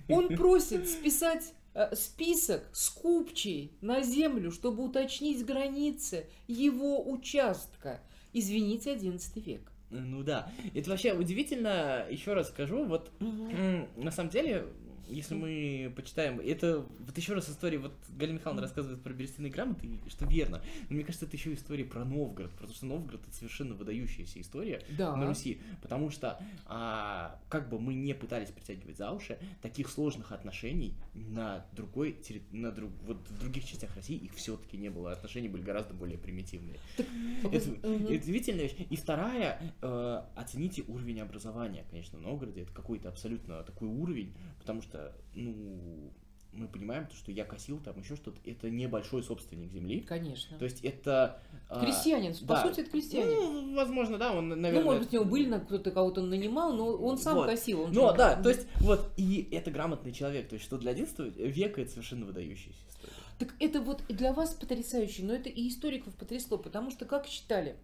[0.10, 8.02] он просит списать э, список скупчей на землю, чтобы уточнить границы его участка.
[8.34, 9.72] Извините, 11 век.
[9.90, 10.52] Ну да.
[10.74, 14.66] Это вообще удивительно, еще раз скажу, вот на самом деле,
[15.08, 19.88] если мы почитаем, это вот еще раз история, вот Галина Михайловна рассказывает про берестяные грамоты,
[19.88, 23.36] и что верно, но мне кажется, это еще история про Новгород, потому что Новгород это
[23.36, 25.16] совершенно выдающаяся история Да.
[25.16, 30.32] на Руси, потому что а, как бы мы не пытались притягивать за уши, таких сложных
[30.32, 32.16] отношений на другой
[32.52, 36.18] на друг, вот в других частях России их все-таки не было, отношения были гораздо более
[36.18, 36.80] примитивные.
[36.98, 37.80] Это, Мгм.
[37.84, 38.76] это удивительная вещь.
[38.90, 44.82] И вторая, э, оцените уровень образования, конечно, в Новгороде это какой-то абсолютно такой уровень, потому
[44.82, 44.95] что,
[45.34, 46.12] ну,
[46.56, 50.02] мы понимаем, то, что я косил там еще что-то, это небольшой собственник земли.
[50.02, 50.58] Конечно.
[50.58, 51.42] То есть это...
[51.70, 52.64] а, Крестьянин, по да.
[52.64, 53.28] сути, это крестьянин.
[53.28, 54.80] Ну, возможно, да, он, наверное...
[54.80, 57.48] ну, может быть, у него были кто-то кого-то нанимал, но он сам Вот.
[57.48, 57.82] косил.
[57.82, 61.36] Он Ну, да, то есть, вот, и это грамотный человек, то есть, что для 11
[61.36, 63.14] века это совершенно выдающаяся история.
[63.38, 67.76] Так это вот для вас потрясающе, но это и историков потрясло, потому что как считали?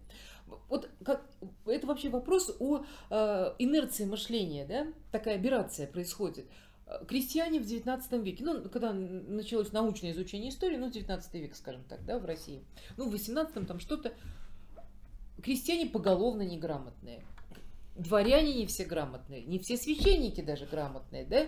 [0.68, 1.24] Вот как,
[1.66, 4.86] это вообще вопрос о э, инерции мышления, да?
[5.10, 6.46] Такая операция происходит.
[7.08, 12.04] Крестьяне в 19 веке, ну, когда началось научное изучение истории, ну, 19 век, скажем так,
[12.04, 12.62] да, в России.
[12.96, 14.12] Ну, в 18 там что-то...
[15.42, 17.24] Крестьяне поголовно неграмотные.
[17.96, 21.46] Дворяне не все грамотные, не все священники даже грамотные, да?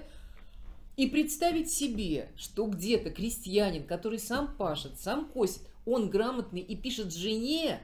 [0.97, 7.13] И представить себе, что где-то крестьянин, который сам пашет, сам косит, он грамотный и пишет
[7.13, 7.81] жене,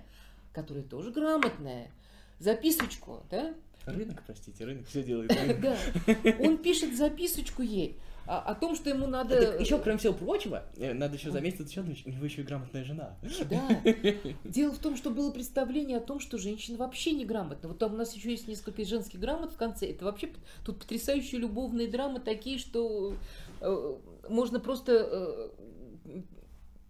[0.53, 1.91] которая тоже грамотная,
[2.39, 3.55] записочку, да?
[3.87, 5.33] Рынок, простите, рынок все делает.
[5.33, 5.61] рынок.
[5.61, 5.77] Да.
[6.41, 9.59] Он пишет записочку ей о, о том, что ему надо...
[9.59, 11.81] еще, кроме всего прочего, э, надо еще заметить еще.
[11.81, 13.17] У него еще и грамотная жена.
[13.51, 13.83] Да.
[14.45, 17.69] Дело в том, что было представление о том, что женщина вообще неграмотна.
[17.69, 19.91] Вот там у нас еще есть несколько женских грамот в конце.
[19.91, 20.31] Это вообще
[20.65, 23.17] тут потрясающие любовные драмы такие, что
[23.61, 23.97] э,
[24.29, 25.51] можно просто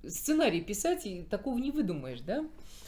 [0.04, 2.44] э, сценарий писать, и такого не выдумаешь, да?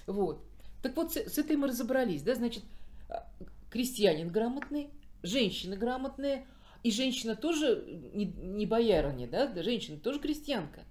[0.06, 0.44] Вот.
[0.82, 2.34] Так вот, с, с этой мы разобрались, да?
[2.34, 2.64] Значит,
[3.08, 3.26] а,
[3.72, 4.90] крестьянин грамотный,
[5.22, 6.46] женщина грамотная,
[6.82, 9.50] и женщина тоже не, не боярыня, да?
[9.62, 10.85] Женщина тоже крестьянка.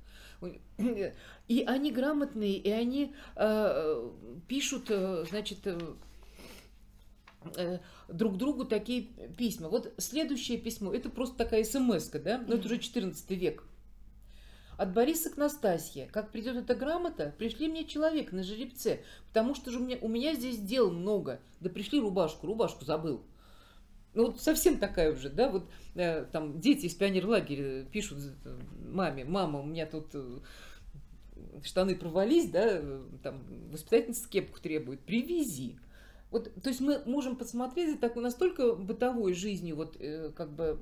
[1.48, 4.10] И они грамотные, и они э,
[4.48, 5.80] пишут, э, значит, э,
[7.56, 9.70] э, друг другу такие письма.
[9.70, 12.44] Вот следующее письмо, это просто такая смс да?
[12.48, 13.63] Но это уже 14 век.
[14.82, 16.10] От Бориса к Настасье.
[16.12, 20.08] Как придет эта грамота, пришли мне человек на жеребце, потому что же у меня, у
[20.08, 21.39] меня здесь дел много.
[21.60, 23.22] Да пришли рубашку, рубашку забыл.
[24.15, 28.60] Ну вот совсем такая уже, да, вот э, там дети из пионерлагеря пишут э,
[28.91, 30.39] маме, мама, у меня тут э,
[31.62, 35.78] штаны порвались, да, э, там воспитательница кепку требует, привези.
[36.32, 40.80] Вот, то есть мы можем посмотреть за такой настолько бытовой жизнью, вот э, как бы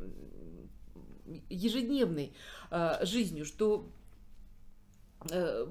[1.49, 2.33] ежедневной
[2.71, 3.89] а, жизнью, что
[5.29, 5.67] э,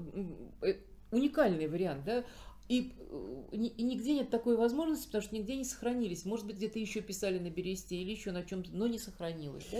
[0.61, 0.73] э,
[1.11, 2.23] уникальный вариант, да,
[2.69, 6.23] и, э, и нигде нет такой возможности, потому что нигде не сохранились.
[6.25, 9.79] Может быть, где-то еще писали на бересте или еще на чем-то, но не сохранилось, да?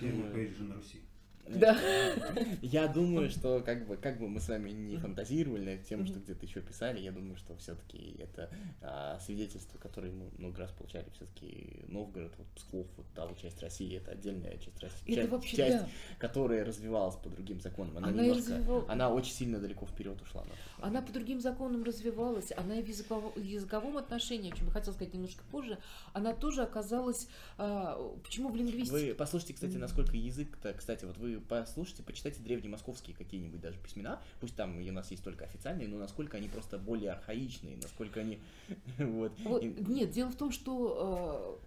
[0.00, 1.00] Первый поэт же на Руси.
[1.48, 1.78] Да.
[2.62, 6.06] Я думаю, что как бы, как бы мы с вами не фантазировали на эту тему,
[6.06, 8.50] что где-то еще писали, я думаю, что все-таки это
[8.82, 13.60] а, свидетельство, которое мы много раз получали, все-таки Новгород, вот Псков, вот та вот часть
[13.62, 15.88] России, это отдельная часть России, Это часть, вообще, часть, да.
[16.18, 17.96] которая развивалась по другим законам.
[17.96, 20.42] Она, Она немножко, развивала- она очень сильно далеко вперед ушла.
[20.42, 24.72] на самом Она по другим законам развивалась, она и в языковом, отношении, о чем я
[24.72, 25.78] хотела сказать немножко позже,
[26.12, 27.28] она тоже оказалась...
[27.56, 29.10] а, почему в лингвистике?
[29.10, 34.54] Вы послушайте, кстати, насколько язык-то, кстати, вот вы послушайте, почитайте древнемосковские какие-нибудь даже письмена, пусть
[34.56, 38.40] там у нас есть только официальные, но насколько они просто более архаичные, насколько они,
[38.98, 39.32] вот.
[39.40, 41.58] Вот, нет, дело в том, что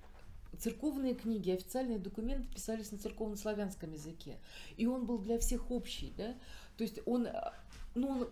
[0.54, 4.38] э, церковные книги, официальные документы писались на церковно-славянском языке.
[4.78, 6.36] И он был для всех общий, да?
[6.78, 7.28] То есть он,
[7.96, 8.28] ну, он,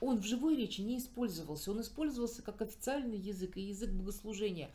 [0.00, 4.70] он в живой речи не использовался, он использовался как официальный язык и язык богослужения.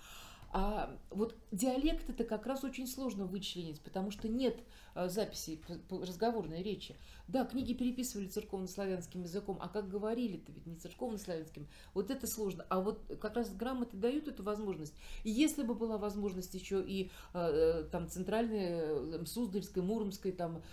[0.52, 4.58] А вот диалект это как раз очень сложно вычленить, потому что нет
[4.95, 6.95] э, записей разговорной речи.
[7.28, 11.67] Да, книги переписывали церковно-славянским языком, а как говорили-то ведь не церковно-славянским.
[11.93, 12.65] Вот это сложно.
[12.69, 14.95] А вот как раз грамоты дают эту возможность.
[15.23, 20.63] И если бы была возможность еще и э, э, там центральной, там, Суздальской, Муромской, там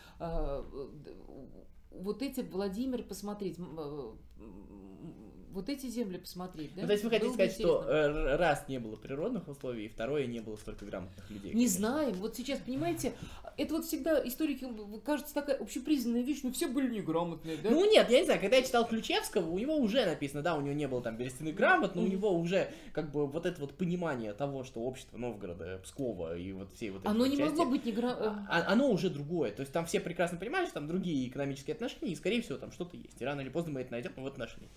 [2.03, 4.13] вот эти Владимир посмотреть, э,
[5.57, 6.83] вот эти земли посмотреть, да?
[6.83, 8.19] Ну, то есть вы хотите Было бы сказать, что интересно.
[8.19, 11.49] э, раз не было природных условий, и второе не было столько грамотных людей.
[11.49, 11.77] Не конечно.
[11.79, 12.15] знаем.
[12.15, 13.13] Вот сейчас, понимаете,
[13.57, 14.67] это вот всегда историки,
[15.05, 17.71] кажется, такая общепризнанная вещь, но все были неграмотные, да?
[17.71, 20.61] Ну нет, я не знаю, когда я читал Ключевского, у него уже написано, да, у
[20.61, 23.75] него не было там берестяных грамот, но у него уже как бы вот это вот
[23.77, 27.51] понимание того, что общество Новгорода, Пскова и вот всей вот этой Оно вот не части,
[27.57, 28.47] могло быть неграмотным.
[28.49, 29.53] а- оно уже другое.
[29.53, 32.73] То есть там все прекрасно понимают, что там другие экономические отношения, и скорее всего там
[32.73, 33.21] что-то есть.
[33.21, 34.69] И рано или поздно мы это найдем, но вот нашли.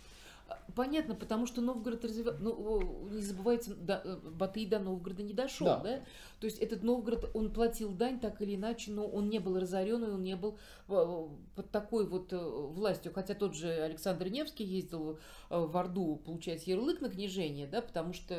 [0.76, 2.36] Понятно, потому что Новгород развивал...
[2.40, 5.80] Ну, не забывайте, да, э, Батый до Новгорода не дошел, Да.
[5.80, 6.00] да.
[6.40, 10.04] То есть этот Новгород, он платил дань так или иначе, но он не был разорен,
[10.04, 10.58] и он не был
[10.88, 13.12] э, под такой вот э, властью.
[13.14, 18.36] Хотя тот же Александр Невский ездил в Орду получать ярлык на княжение, да, потому что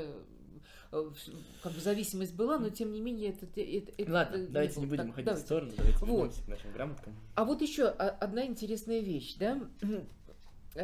[1.62, 3.46] как бы зависимость была, но тем не менее это...
[3.60, 5.42] это- это- Ладно, это давайте не будем Так, уходить давайте.
[5.42, 6.34] в сторону, давайте Вот.
[6.34, 7.14] к нашим грамоткам.
[7.36, 9.60] А вот еще одна интересная вещь, да,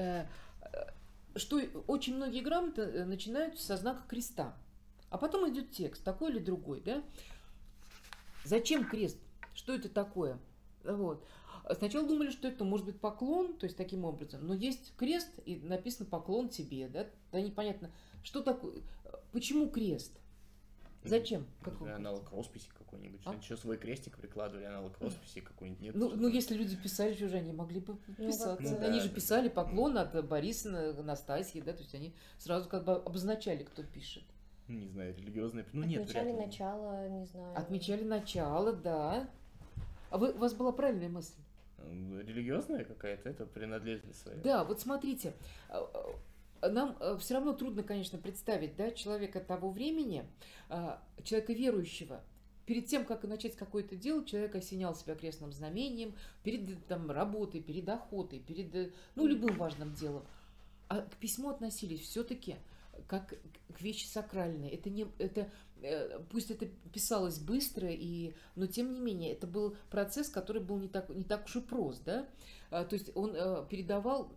[1.37, 4.57] что очень многие грамоты э, начинаются со знака креста,
[5.11, 7.03] а потом идет текст, такой или другой, да.
[8.44, 9.18] Зачем крест?
[9.55, 10.38] Что это такое?
[10.85, 11.25] Вот.
[11.79, 15.57] Сначала думали, что это может быть поклон, то есть таким образом, но есть крест и
[15.57, 17.90] написано поклон тебе, да, да непонятно,
[18.22, 18.83] что такое,
[19.33, 20.12] почему крест?
[21.09, 21.47] Зачем?
[21.62, 23.21] Как Может, вы- аналог росписи какой-нибудь.
[23.25, 23.33] А?
[23.33, 25.95] Что еще свой крестик прикладывали, аналог росписи какой-нибудь нет.
[25.95, 28.57] Ну, ну, если люди писали, что же они могли бы подписаться?
[28.62, 29.14] Ну, они да, же да.
[29.14, 33.83] писали поклон от Бориса на- Настасьи, да, то есть они сразу как бы обозначали, кто
[33.83, 34.25] пишет.
[34.69, 35.65] Ну, не знаю, религиозные.
[35.73, 36.46] Ну нет, Отмечали вряд ли.
[36.46, 37.57] начало, не знаю.
[37.57, 39.29] Отмечали начало, да.
[40.11, 41.35] А вы, у вас была правильная мысль?
[41.79, 44.38] М, Религиозная какая-то, это принадлежность своя.
[44.38, 45.35] Да, вот смотрите,
[45.69, 46.17] а, а,
[46.69, 50.25] нам все равно трудно, конечно, представить, да, человека того времени,
[50.69, 52.23] а, человека верующего.
[52.67, 57.88] Перед тем, как начать какое-то дело, человек осенял себя крестным знамением, перед там, работой, перед
[57.88, 60.25] охотой, перед э, ну, любым важным делом.
[60.88, 62.56] а к письму относились все-таки
[63.06, 63.35] как
[63.73, 64.69] к вещи сакральной.
[64.71, 65.48] Это не, это,
[65.81, 70.79] э, пусть это писалось быстро, и, но тем не менее, это был процесс, который был
[70.79, 72.29] не так, не так уж и прост, да.
[72.71, 74.33] А, то есть он э, передавал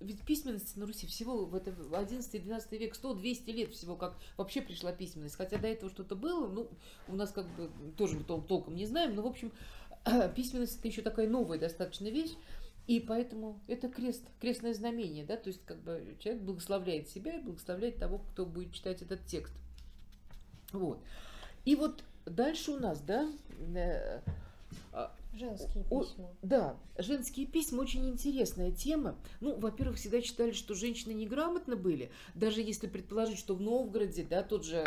[0.00, 4.92] ведь письменность на Руси всего в это 11-12 век, 100-200 лет всего, как вообще пришла
[4.92, 5.36] письменность.
[5.36, 6.68] Хотя до этого что-то было, ну,
[7.08, 9.52] у нас как бы тоже тол- толком не знаем, но, в общем,
[10.34, 12.32] письменность это еще такая новая достаточно вещь.
[12.86, 17.40] И поэтому это крест, крестное знамение, да, то есть как бы человек благословляет себя и
[17.40, 19.54] благословляет того, кто будет читать этот текст.
[20.72, 21.00] Вот.
[21.64, 23.30] И вот дальше у нас, да,
[25.40, 26.28] Женские О, письма.
[26.42, 29.16] да, женские письма очень интересная тема.
[29.40, 34.42] Ну, во-первых, всегда считали, что женщины неграмотно были, даже если предположить, что в Новгороде, да,
[34.42, 34.86] тот же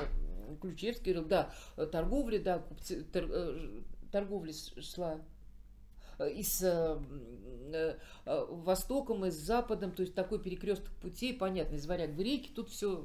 [0.61, 1.51] Ключевский говорил, да,
[1.87, 3.81] торговля, да, купцы, тор- э,
[4.11, 5.19] торговля шла
[6.19, 11.75] э, и с э, э, Востоком, и с Западом, то есть такой перекресток путей, понятно,
[11.75, 13.03] из варяг в реки, тут все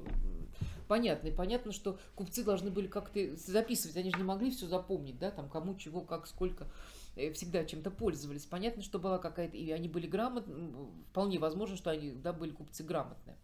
[0.86, 1.28] понятно.
[1.28, 5.30] И понятно, что купцы должны были как-то записывать, они же не могли все запомнить, да,
[5.30, 6.97] там кому чего, как, сколько э,
[7.34, 8.46] всегда чем-то пользовались.
[8.46, 12.84] Понятно, что была какая-то, и они были грамотны, вполне возможно, что они, да, были купцы
[12.84, 13.36] грамотные.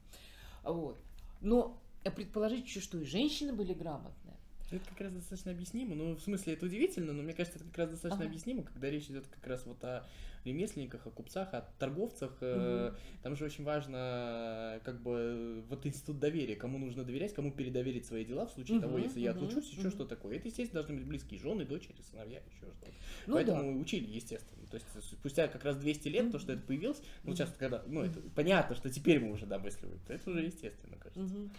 [0.62, 0.98] Вот.
[1.40, 1.80] Но
[2.16, 4.36] предположить еще, что и женщины были грамотные.
[4.70, 5.94] Это как раз достаточно объяснимо.
[5.94, 8.30] Ну, в смысле, это удивительно, но мне кажется, это как раз достаточно Ага.
[8.30, 10.04] объяснимо, когда речь идет как раз вот о
[10.46, 12.36] ремесленниках, о купцах, о торговцах.
[12.40, 12.92] Э,
[13.22, 16.56] Там же очень важно, как бы, вот институт доверия.
[16.56, 19.70] Кому нужно доверять, кому передоверить свои дела в случае того, Мгм, если я мгм, отлучусь,
[19.70, 20.36] еще что такое.
[20.36, 22.92] Это, естественно, должны быть близкие жены, дочери, сыновья, еще что-то.
[23.26, 24.66] Ну Поэтому учили, естественно.
[24.70, 24.86] То есть
[25.18, 28.74] спустя как раз 200 лет, то, что это появилось, ну, сейчас, когда, ну, это понятно,
[28.76, 31.50] что теперь мы уже домысливаем, то это уже естественно, кажется.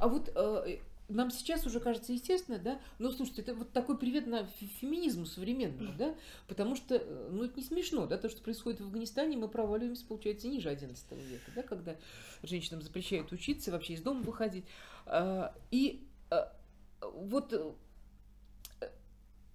[0.00, 0.78] А вот э,
[1.08, 2.80] нам сейчас уже кажется естественно, да?
[2.98, 6.14] Но слушайте, это вот такой привет на фе- феминизму современному, да?
[6.48, 8.16] Потому что, э, ну, это не смешно, да?
[8.16, 11.62] То, что происходит в Афганистане, мы проваливаемся, получается, ниже 11 века, да?
[11.62, 11.96] Когда
[12.42, 14.64] женщинам запрещают учиться, вообще из дома выходить.
[15.06, 16.56] А, И а,
[17.02, 17.72] вот э,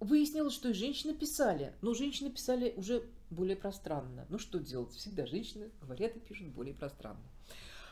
[0.00, 4.26] выяснилось, что и женщины писали, но женщины писали уже более пространно.
[4.28, 4.92] Ну, что делать?
[4.92, 7.20] Всегда женщины говорят и пишут более пространно.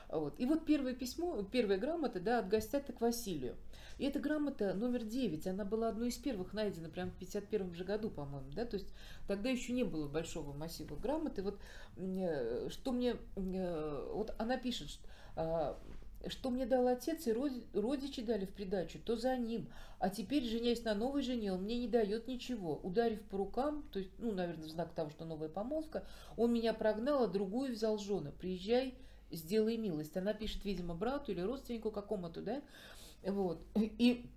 [0.09, 0.35] Вот.
[0.39, 3.57] И вот первое письмо, первая грамота, да, от Гостята к Василию.
[3.99, 7.85] И эта грамота номер 9, она была одной из первых найдена прямо в 51 же
[7.85, 8.89] году, по-моему, да, то есть
[9.27, 11.39] тогда еще не было большого массива грамот.
[11.39, 11.59] И вот
[11.97, 15.79] э, что мне, э, вот она пишет, что, а,
[16.29, 19.69] что мне дал отец и роди- родичи дали в придачу, то за ним.
[19.99, 22.77] А теперь, женясь на новой жене, он мне не дает ничего.
[22.83, 26.05] Ударив по рукам, то есть, ну, наверное, в знак того, что новая помолвка,
[26.37, 28.33] он меня прогнал, а другую взял жены.
[28.33, 28.95] Приезжай,
[29.31, 30.16] сделай милость.
[30.16, 32.62] Она пишет, видимо, брату или родственнику какому-то, да?
[33.22, 33.61] Вот.
[33.76, 34.31] И,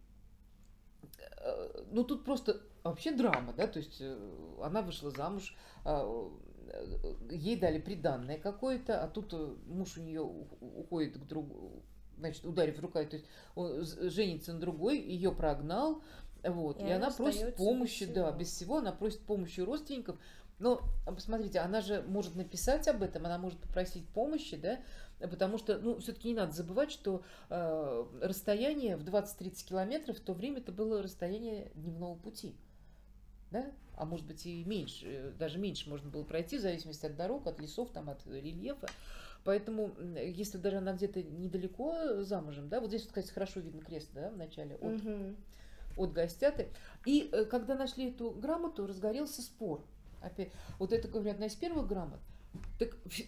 [1.19, 6.31] э, ну, тут просто вообще драма, да, то есть э, она вышла замуж, а,
[6.67, 9.33] э, ей дали приданное какое-то, а тут
[9.67, 11.83] муж у нее уходит к другу,
[12.17, 16.01] значит, ударив рукой, то есть он женится на другой, ее прогнал,
[16.43, 20.17] вот, И и, она просит остается без помощи, да, без всего, она просит помощи родственников,
[20.61, 24.79] но а, посмотрите, она же может написать об этом, она может попросить помощи, да,
[25.19, 30.33] потому что, ну, все-таки не надо забывать, что э, расстояние в 20-30 километров в то
[30.33, 32.55] время это было расстояние дневного пути,
[33.49, 37.15] да, а может быть и меньше, э, даже меньше можно было пройти, в зависимости от
[37.15, 38.87] дорог, от лесов, там, от рельефа.
[39.43, 44.09] Поэтому, если даже она где-то недалеко замужем, да, вот здесь, вот, кстати, хорошо видно крест,
[44.13, 45.35] да, в начале, от, Мгм.
[45.97, 46.67] от Гостяты.
[47.07, 49.83] И э, когда нашли эту грамоту, разгорелся спор.
[50.21, 52.19] Опять, вот это, говорят, одна из первых грамот.
[52.79, 53.27] Так вс-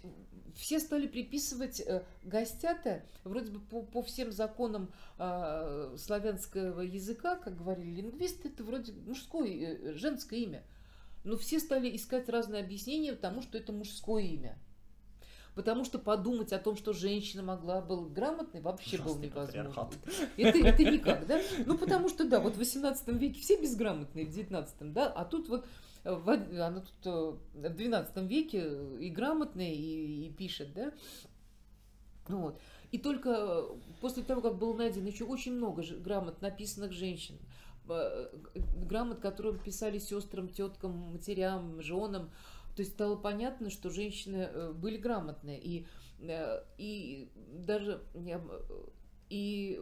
[0.55, 7.57] все стали приписывать э, Гостята, вроде бы по, по всем законам а, славянского языка, как
[7.57, 10.63] говорили лингвисты, это вроде мужское, э, женское имя.
[11.23, 14.57] Но все стали искать разные объяснения тому, что это мужское имя.
[15.55, 19.71] Потому что подумать о том, что женщина могла быть грамотной, вообще было невозможно.
[20.35, 21.41] Это, это никак, да?
[21.65, 25.49] Ну, потому что, да, вот в 18 веке все безграмотные, в 19 да, а тут
[25.49, 25.67] вот э,
[26.03, 30.91] она тут э, в 12 веке и грамотная, и, и пишет, да?
[32.27, 32.61] Ну Вот.
[32.91, 33.63] И только э,
[34.01, 37.39] после того, как было найдено еще очень много грамот, написанных женщин,
[37.89, 38.27] э,
[38.85, 42.29] грамот, которые писали сестрам, теткам, матерям, женам,
[42.75, 45.59] то есть стало понятно, что женщины э, были грамотные.
[45.59, 45.85] И,
[46.19, 48.39] э, и даже э,
[49.29, 49.79] и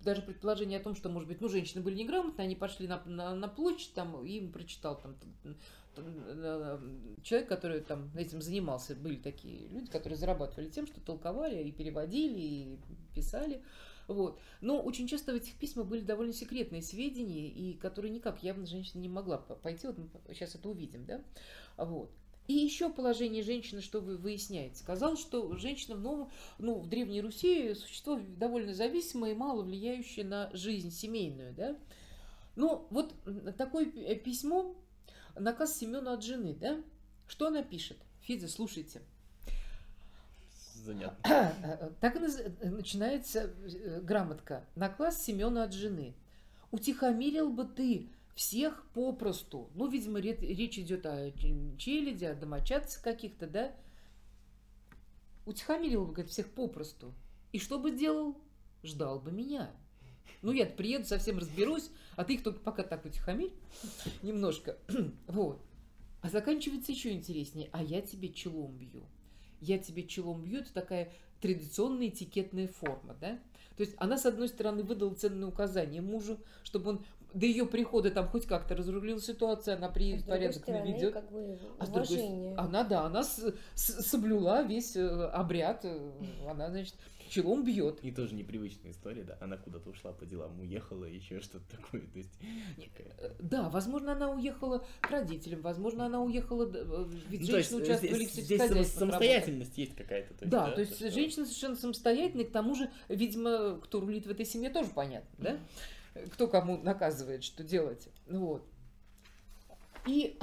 [0.00, 3.34] даже предположение о том, что, может быть, ну, женщины были неграмотные, они пошли на, на,
[3.34, 5.54] на площадь, там, и им прочитал там, т-
[5.94, 6.78] т- э,
[7.22, 8.94] человек, который там этим занимался.
[8.94, 12.78] Были такие люди, которые зарабатывали тем, что толковали и переводили, и
[13.14, 13.62] писали.
[14.08, 14.38] Вот.
[14.60, 19.00] Но очень часто в этих письмах были довольно секретные сведения, и которые никак явно женщина
[19.00, 19.86] не могла по- пойти.
[19.88, 21.22] Вот мы сейчас это увидим, да?
[21.76, 22.10] Вот.
[22.48, 24.76] И еще положение женщины, что вы выясняете.
[24.76, 30.24] Сказал, что женщина в новом, ну, в Древней Руси существо довольно зависимое и мало влияющее
[30.24, 31.76] на жизнь семейную, да.
[32.54, 33.14] Ну, вот
[33.58, 33.86] такое
[34.16, 34.74] письмо,
[35.34, 36.80] наказ Семена от жены, да.
[37.26, 37.98] Что она пишет?
[38.22, 39.02] Фидя, слушайте.
[40.84, 41.52] Занятно.
[42.00, 42.14] Так
[42.62, 44.64] начинается э, грамотка.
[44.76, 46.14] Наказ Семена от жены.
[46.70, 49.70] Утихомирил бы ты всех попросту.
[49.74, 51.32] Ну, видимо, речь идет о
[51.78, 53.74] челяди, о домочадцах каких-то, да?
[55.46, 57.14] Утихомирил бы, говорит, всех попросту.
[57.52, 58.36] И что бы делал?
[58.82, 59.70] Ждал бы меня.
[60.42, 63.54] Ну, я приеду, совсем разберусь, а ты их только пока так утихомирь
[64.22, 64.76] немножко.
[65.26, 65.62] вот.
[66.20, 67.70] А заканчивается еще интереснее.
[67.72, 69.02] А я тебе челом бью.
[69.62, 71.10] Я тебе челом бью, это такая
[71.40, 73.40] традиционная этикетная форма, да?
[73.76, 78.10] То есть она, с одной стороны, выдала ценное указание мужу, чтобы он до ее прихода
[78.10, 81.12] там хоть как-то разрулила ситуация, она при а порядок наведет.
[81.12, 86.12] Как бы а с другой, она, да, она с, с, соблюла весь э, обряд, э,
[86.48, 86.94] она, значит,
[87.28, 87.98] челом бьет.
[88.02, 89.36] И тоже непривычная история, да.
[89.40, 92.02] Она куда-то ушла по делам, уехала, еще что-то такое.
[92.02, 92.32] То есть,
[93.18, 96.66] э, да, возможно, она уехала к родителям, возможно, она уехала,
[97.28, 100.34] ведь ну, женщины участвовали здесь, в здесь самостоятельность есть какая-то.
[100.34, 104.26] То есть, да, да, то есть женщина совершенно самостоятельная, к тому же, видимо, кто рулит
[104.26, 105.58] в этой семье, тоже понятно, да?
[106.32, 108.08] Кто кому наказывает, что делать.
[108.28, 108.66] Вот.
[110.06, 110.38] И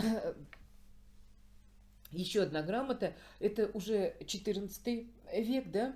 [2.12, 4.86] еще одна грамота, это уже 14
[5.34, 5.96] век, да,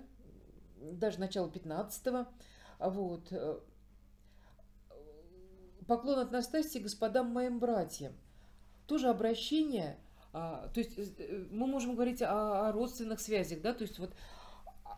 [0.80, 2.28] даже начало 15-го.
[2.80, 3.32] Вот.
[5.88, 8.14] Поклон от Настасии господам моим братьям.
[8.88, 9.98] Тоже обращение,
[10.34, 14.14] а, то есть э, мы можем говорить о, о родственных связях, да, то есть вот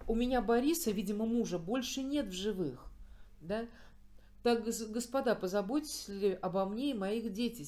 [0.08, 2.92] у меня Бориса, видимо, мужа больше нет в живых,
[3.42, 3.68] да,
[4.44, 7.68] так, господа, позаботьтесь ли обо мне и моих детях,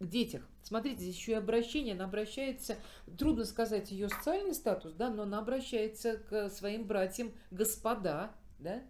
[0.00, 0.42] детях.
[0.62, 2.76] Смотрите, здесь еще и обращение, она обращается,
[3.18, 8.82] трудно сказать ее социальный статус, да, но она обращается к своим братьям господа, да,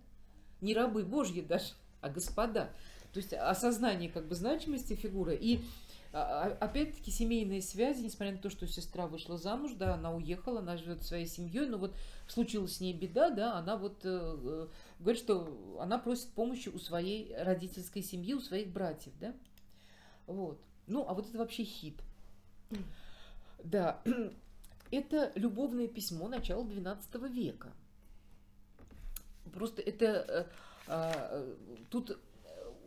[0.60, 2.70] не рабы Божьи даже, а господа.
[3.12, 5.60] То есть осознание как бы значимости фигуры и
[6.12, 11.02] опять-таки семейные связи, несмотря на то, что сестра вышла замуж, да, она уехала, она живет
[11.02, 11.94] своей семьей, но вот
[12.28, 16.78] случилась с ней беда, да, она вот э, э, говорит, что она просит помощи у
[16.78, 19.34] своей родительской семьи, у своих братьев, да,
[20.26, 20.60] вот.
[20.86, 21.98] Ну, а вот это вообще хит.
[23.64, 24.02] Да,
[24.90, 27.72] это любовное письмо начала XII века.
[29.54, 30.44] Просто это э,
[30.88, 31.54] э,
[31.90, 32.18] тут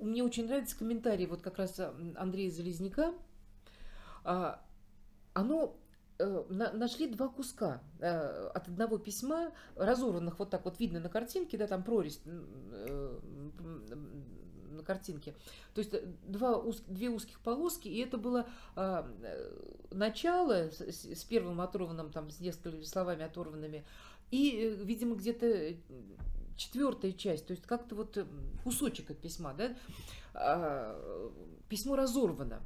[0.01, 1.79] мне очень нравится комментарий вот как раз
[2.15, 3.13] Андрея Залезняка.
[4.23, 4.63] А,
[5.33, 5.77] оно
[6.17, 11.57] э, нашли два куска э, от одного письма, разорванных вот так вот видно на картинке,
[11.57, 13.19] да, там прорезь э,
[14.71, 15.35] на картинке.
[15.73, 15.93] То есть
[16.27, 19.09] два, две узких полоски, и это было а,
[19.91, 23.85] начало с, первым оторванным, там, с несколькими словами оторванными,
[24.31, 25.75] и, видимо, где-то
[26.55, 28.25] четвертая часть, то есть как-то вот э,
[28.63, 29.75] кусочек от письма, да,
[30.33, 31.31] а,
[31.69, 32.61] письмо разорвано.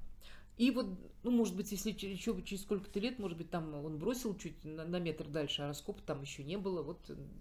[0.58, 0.88] И вот,
[1.24, 4.84] ну, может быть, если еще через сколько-то лет, может быть, там он бросил чуть на,
[4.84, 6.82] на метр дальше, а раскопа там еще не было.
[6.82, 7.00] Вот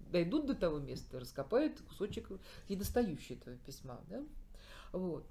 [0.09, 2.29] дойдут до того места, раскопают кусочек
[2.69, 4.23] недостающий этого письма, да.
[4.93, 5.25] Вот.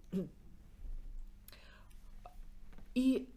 [2.94, 3.32] И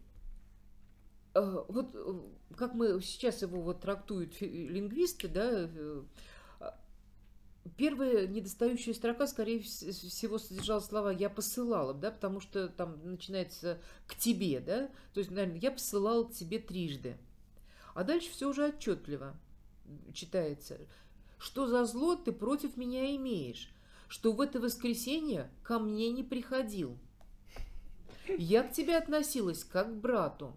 [1.34, 2.20] э, вот э,
[2.56, 5.70] как мы сейчас его вот трактуют лингвисты, да,
[7.76, 14.16] Первая недостающая строка, скорее всего, содержала слова «я посылала», да, потому что там начинается «к
[14.16, 17.16] тебе», да, то есть, наверное, «я посылал к тебе трижды».
[17.94, 19.36] А дальше все уже отчетливо
[20.12, 20.78] читается.
[21.38, 23.70] «Что за зло ты против меня имеешь?
[24.08, 26.98] Что в это воскресенье ко мне не приходил?
[28.38, 30.56] Я к тебе относилась как к брату».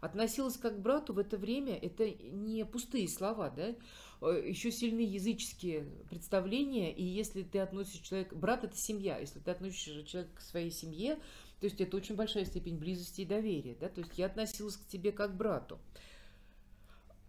[0.00, 3.74] Относилась как к брату в это время, это не пустые слова, да,
[4.20, 8.34] еще сильны языческие представления, и если ты относишь человека...
[8.34, 9.18] Брат– это семья.
[9.18, 11.16] Если ты относишь человека к своей семье,
[11.60, 13.76] то есть это очень большая степень близости и доверия.
[13.80, 13.88] Да?
[13.88, 15.78] То есть я относилась к тебе как к брату.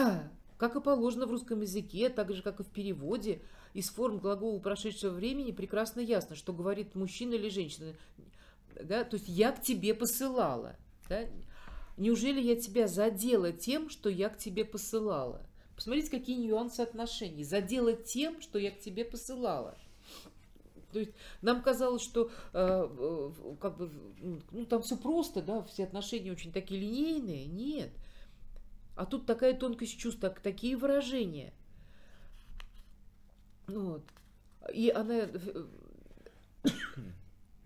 [0.58, 3.40] Как и положено в русском языке, так же, как и в переводе,
[3.72, 7.94] из форм глагола прошедшего времени прекрасно ясно, что говорит мужчина или женщина.
[8.74, 9.04] Да?
[9.04, 10.76] То есть я к тебе посылала.
[11.08, 11.24] Да?
[11.96, 15.46] Неужели я тебя задела тем, что я к тебе посылала?
[15.80, 17.42] Посмотрите, какие нюансы отношений.
[17.42, 19.78] Задела тем, что я к тебе посылала.
[20.92, 23.90] То есть нам казалось, что э, э, как бы,
[24.50, 27.46] ну, там все просто, да, все отношения очень такие линейные.
[27.46, 27.92] Нет.
[28.94, 31.54] А тут такая тонкость чувств, так, такие выражения.
[33.66, 34.02] Вот.
[34.74, 35.28] И она...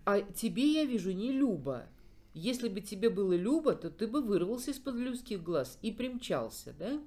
[0.05, 1.89] А тебе, я вижу, не Люба.
[2.33, 7.01] если бы тебе было любо, то ты бы вырвался из-под людских глаз и примчался, да?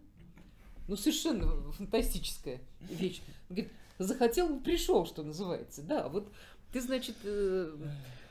[0.88, 3.20] Ну, совершенно фантастическая вещь.
[3.50, 5.82] Он говорит, захотел, пришел, что называется.
[5.82, 6.32] Да, вот
[6.72, 7.76] ты, значит, э,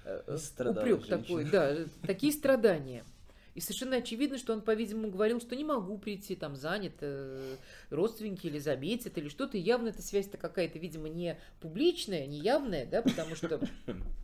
[0.06, 1.18] э, упрек женщина.
[1.18, 3.06] такой, да, такие страдания.
[3.54, 7.56] И совершенно очевидно, что он, по-видимому, говорил, что не могу прийти, там занят, э,
[7.90, 9.58] родственники или заметят, или что-то.
[9.58, 13.60] И явно эта связь-то какая-то, видимо, не публичная, не явная, да, потому что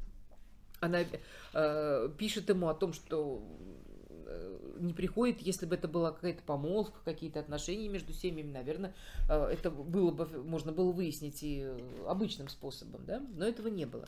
[0.80, 1.00] она
[1.54, 3.44] э, пишет ему о том, что
[4.28, 8.94] э, не приходит, если бы это была какая-то помолвка, какие-то отношения между семьями, наверное,
[9.30, 13.86] э, это было бы, можно было выяснить и э, обычным способом, да, но этого не
[13.86, 14.08] было.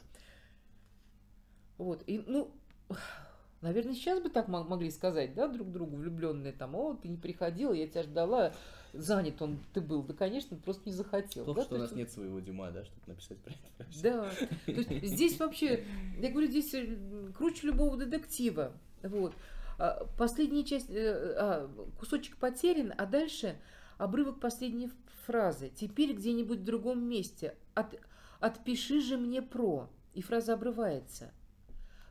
[1.77, 2.51] Вот, и, ну,
[3.61, 7.17] наверное, сейчас бы так мо- могли сказать, да, друг другу влюбленные, там, о, ты не
[7.17, 8.53] приходила, я тебя ждала,
[8.93, 11.45] занят он ты был, да, конечно, просто не захотел.
[11.45, 14.01] Плохо, да, что у то нас есть нет своего Дюма, да, чтобы написать про это.
[14.03, 14.29] да.
[14.65, 15.85] То есть здесь вообще,
[16.19, 16.97] я говорю, здесь э,
[17.37, 18.73] круче любого детектива.
[19.03, 19.33] Вот.
[19.77, 23.59] А, Последняя часть, э, а, кусочек потерян, а дальше
[23.97, 24.89] обрывок последней
[25.25, 25.71] фразы.
[25.75, 27.55] Теперь где-нибудь в другом месте.
[27.73, 27.95] От,
[28.39, 29.89] отпиши же мне про.
[30.13, 31.33] И фраза обрывается.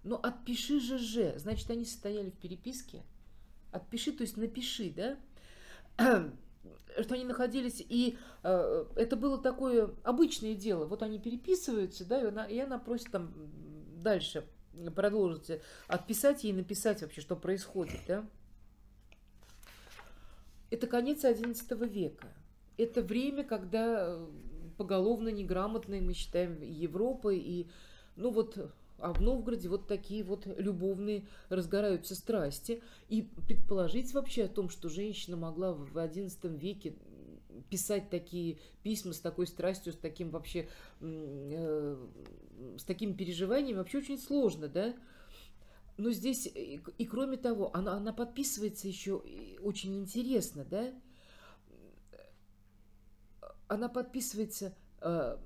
[0.02, 1.34] Но отпиши же же.
[1.38, 3.02] Значит, они состояли в переписке.
[3.72, 5.16] Отпиши, то есть напиши, да?
[7.02, 10.86] что они находились, и э, это было такое обычное дело.
[10.86, 13.32] Вот они переписываются, да, и она, и она просит там
[13.96, 14.46] дальше
[14.94, 18.26] продолжить, э, отписать ей, написать вообще, что происходит, да.
[20.70, 22.28] Это конец XI века.
[22.76, 24.26] Это время, когда э,
[24.76, 27.68] поголовно неграмотной мы считаем Европой, и,
[28.16, 28.58] ну вот,
[28.98, 32.82] а в Новгороде вот такие вот любовные разгораются страсти.
[33.08, 36.94] И предположить вообще о том, что женщина могла в XI веке
[37.74, 40.68] писать такие письма с такой страстью, с таким вообще,
[41.00, 42.06] э,
[42.78, 44.94] с такими переживаниями, вообще очень сложно, да?
[45.96, 49.24] Но здесь, и, и кроме того, она, она подписывается еще
[49.60, 50.94] очень интересно, да?
[53.66, 55.36] Она подписывается э,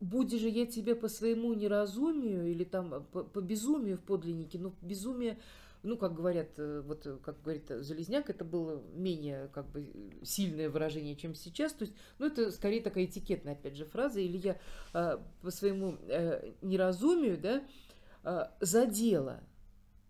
[0.00, 4.74] «Буди же я тебе по своему неразумию» или там по, по безумию в подлиннике, но
[4.80, 5.38] безумие,
[5.82, 9.90] ну, как говорят, э, вот э, как говорит Залезняк, это было менее как бы
[10.22, 14.36] сильное выражение, чем сейчас, то есть, ну, это скорее такая этикетная, опять же, фраза, или
[14.36, 14.58] я
[14.92, 17.62] э, по своему э, неразумию, да,
[18.24, 19.40] э, задела,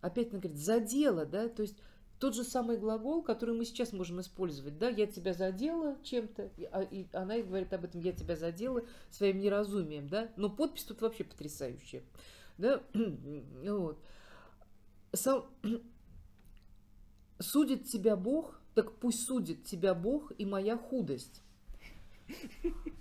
[0.00, 1.76] опять она говорит, задела, да, то есть
[2.18, 6.64] тот же самый глагол, который мы сейчас можем использовать, да, я тебя задела чем-то, и,
[6.64, 10.84] а- и она и говорит об этом, я тебя задела своим неразумием, да, но подпись
[10.84, 12.02] тут вообще потрясающая,
[12.58, 12.82] да,
[13.64, 13.98] вот.
[15.12, 15.46] Сам...
[17.38, 21.42] Судит тебя Бог, так пусть судит тебя Бог и моя худость.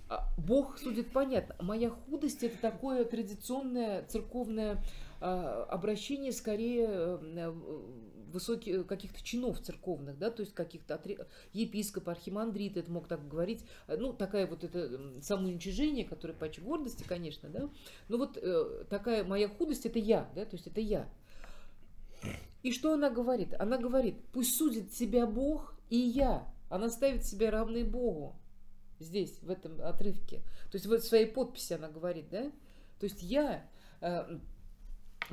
[0.08, 1.54] А, Бог судит понятно.
[1.60, 4.82] Моя худость это такое традиционное церковное
[5.20, 7.52] а, обращение скорее э,
[8.30, 13.64] высоких каких-то чинов церковных, да, то есть каких-то отре- епископ, архимандрит, это мог так говорить,
[13.86, 17.68] Э, ну, такая вот это самоуничижение, которое паче гордости, конечно, да,
[18.08, 21.08] но вот э, такая моя худость это я, да, то есть это я.
[22.62, 23.54] И что она говорит?
[23.58, 26.52] Она говорит, пусть судит себя Бог и я.
[26.68, 28.36] Она ставит себя равной Богу
[29.00, 30.38] здесь, в этом отрывке.
[30.70, 32.50] То есть вот в своей подписи она говорит, да?
[32.98, 33.66] То есть я
[34.00, 34.38] э,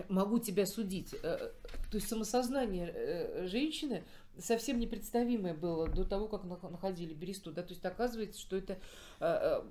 [0.09, 1.13] могу тебя судить.
[1.13, 1.51] Э,
[1.91, 4.03] то есть самосознание э, женщины
[4.37, 7.51] совсем непредставимое было до того, как нах- находили Бересту.
[7.51, 7.63] Да?
[7.63, 8.77] То есть оказывается, что это, э,
[9.19, 9.61] э,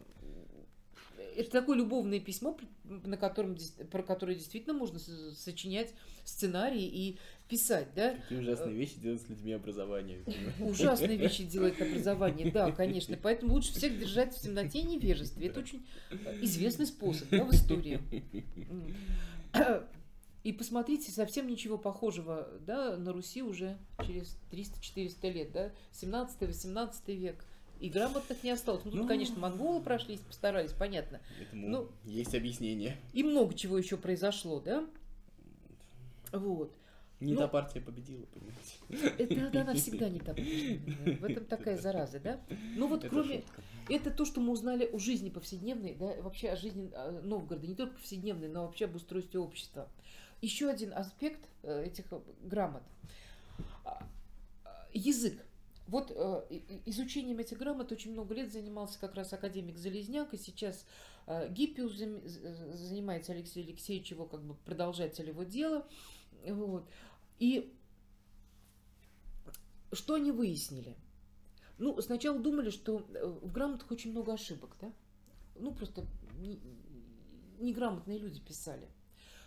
[1.36, 3.56] это такое любовное письмо, на котором,
[3.90, 5.92] про которое действительно можно сочинять
[6.24, 7.88] сценарий и писать.
[7.94, 8.14] Да?
[8.14, 10.24] Какие ужасные вещи делают с людьми образование.
[10.60, 13.18] Ужасные вещи делает образование, да, конечно.
[13.22, 15.48] Поэтому лучше всех держать в темноте и невежестве.
[15.48, 18.00] Это очень э, известный способ да, в истории.
[20.42, 27.44] И посмотрите, совсем ничего похожего да, на Руси уже через 300-400 лет, да, 17-18 век.
[27.80, 28.84] И грамотных не осталось.
[28.84, 29.08] Ну, тут, Ну.
[29.08, 31.20] конечно, монголы прошлись, постарались, понятно.
[31.40, 32.96] Этому Ну, есть объяснение.
[33.12, 34.86] И много чего еще произошло, да?
[36.32, 36.72] Вот.
[37.20, 39.14] Не Ну, та партия победила, понимаете.
[39.18, 40.36] Это да, она всегда не так.
[40.36, 42.40] В этом такая зараза, да?
[42.76, 43.36] Ну вот Это кроме...
[43.36, 43.62] шутка.
[43.88, 47.74] Это то, что мы узнали о жизни повседневной, да, вообще о жизни э, Новгорода, не
[47.74, 49.88] только повседневной, но вообще об устройстве общества.
[50.42, 52.82] Еще один аспект э, этих э, грамот.
[53.84, 54.04] А,
[54.92, 55.40] Язык.
[55.86, 60.84] Вот э, изучением этих грамот очень много лет занимался как раз академик Залезняк, и сейчас
[61.26, 65.86] э, Гиппиус занимается Алексей Алексеевич, его как бы продолжатель его дела.
[66.44, 66.88] Вот.
[67.38, 67.72] И
[69.92, 70.96] что они выяснили?
[71.78, 74.92] Ну, сначала думали, что э, в грамотах очень много ошибок, да?
[75.54, 76.04] Ну, просто
[76.38, 76.60] не-
[77.60, 78.88] неграмотные люди писали.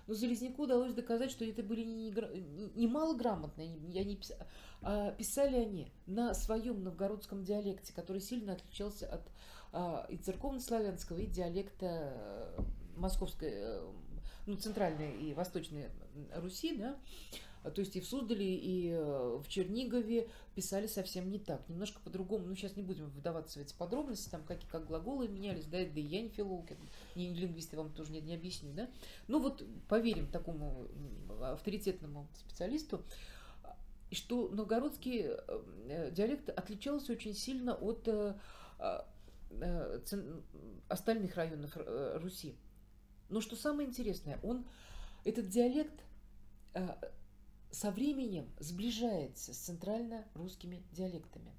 [0.10, 3.78] Но Залезняку удалось доказать, что это были не, не- малограмотные,
[4.16, 4.34] пис-
[4.82, 9.22] а писали они на своем новгородском диалекте, который сильно отличался от
[9.72, 12.62] а, и церковнославянского, и диалекта э,
[12.98, 13.88] московской, э,
[14.48, 15.92] ну, центральной и восточной
[16.34, 16.98] Руси, да,
[17.64, 22.46] то есть и в Суздале, и э, в Чернигове писали совсем не так, немножко по-другому.
[22.48, 26.00] Ну, сейчас не будем вдаваться в эти подробности, там как, как глаголы менялись, да, да
[26.00, 26.70] и я не филолог,
[27.16, 28.90] я не лингвист, я вам тоже не, не объясню, да.
[29.28, 30.88] Ну вот поверим такому
[31.42, 33.04] авторитетному специалисту,
[34.12, 38.36] что новгородский э, диалект отличался очень сильно от э,
[38.80, 39.02] э,
[39.52, 40.44] э, цен-
[40.88, 42.56] остальных районов э, Руси.
[43.30, 44.66] Но что самое интересное, он,
[45.26, 46.04] этот диалект
[46.74, 46.88] э,
[47.72, 51.52] со временем сближается с центрально-русскими диалектами.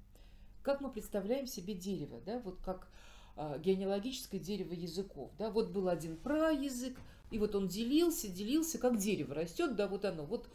[0.63, 2.87] Как мы представляем себе дерево, да, вот как
[3.35, 6.99] а, генеалогическое дерево языков, да, вот был один праязык,
[7.31, 10.49] и вот он делился, делился, как дерево растет, да, вот оно, вот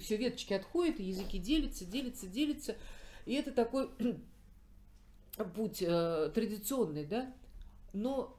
[0.00, 2.76] все веточки отходят, и языки делятся, делятся, делятся,
[3.26, 3.90] и это такой
[5.54, 7.34] путь э, традиционный, да,
[7.92, 8.38] но,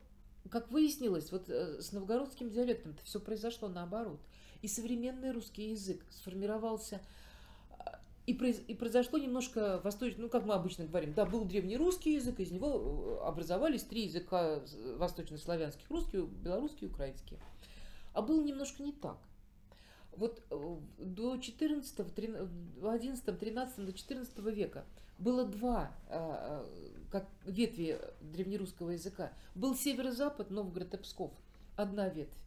[0.50, 4.20] как выяснилось, вот э, с новгородским диалектом все произошло наоборот.
[4.64, 7.02] И современный русский язык сформировался,
[7.78, 12.16] а, и, произ- и произошло немножко восточно, ну, как мы обычно говорим, да, был древнерусский
[12.16, 17.38] язык, из него э, образовались три языка э, восточнославянских, русский, белорусский украинский.
[18.14, 19.18] А было немножко не так.
[20.16, 22.00] Вот э, до 14,
[22.82, 24.86] 11, 13, до 14 века
[25.20, 25.92] было два
[27.12, 29.34] как ветви древнерусского языка.
[29.56, 31.32] Был северо-запад, Новгород и Псков,
[31.76, 32.43] одна ветвь.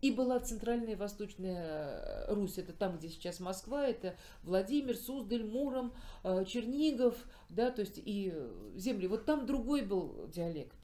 [0.00, 5.44] И была центральная и восточная э, Русь, это там, где сейчас Москва, это Владимир, Суздаль,
[5.44, 7.16] Муром, э, Чернигов,
[7.48, 9.06] да, то есть и э, земли.
[9.06, 10.76] Вот там другой был диалект.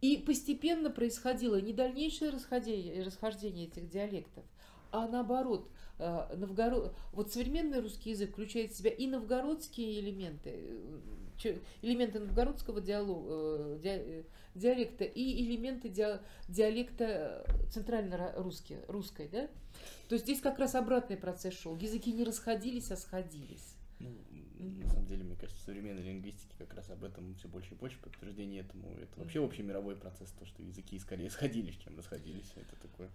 [0.00, 4.44] И постепенно происходило не дальнейшее расходение, расхождение этих диалектов,
[4.92, 5.68] а наоборот,
[5.98, 6.94] э, новгород...
[7.12, 10.50] вот современный русский язык включает в себя и новгородские элементы,
[11.44, 14.24] э, элементы новгородского диалога, э, ди-
[14.54, 19.48] диалекта и элементы диа- диалекта центрально-русской, русской, да?
[20.08, 21.74] То есть здесь как раз обратный процесс шел.
[21.76, 23.74] Языки не расходились, а сходились.
[24.62, 27.76] На самом деле, мне кажется, в современной лингвистике как раз об этом все больше и
[27.76, 28.92] больше подтверждение этому.
[29.00, 32.52] Это вообще общий мировой процесс, то, что языки скорее сходились, чем расходились.
[32.56, 33.10] Это такое.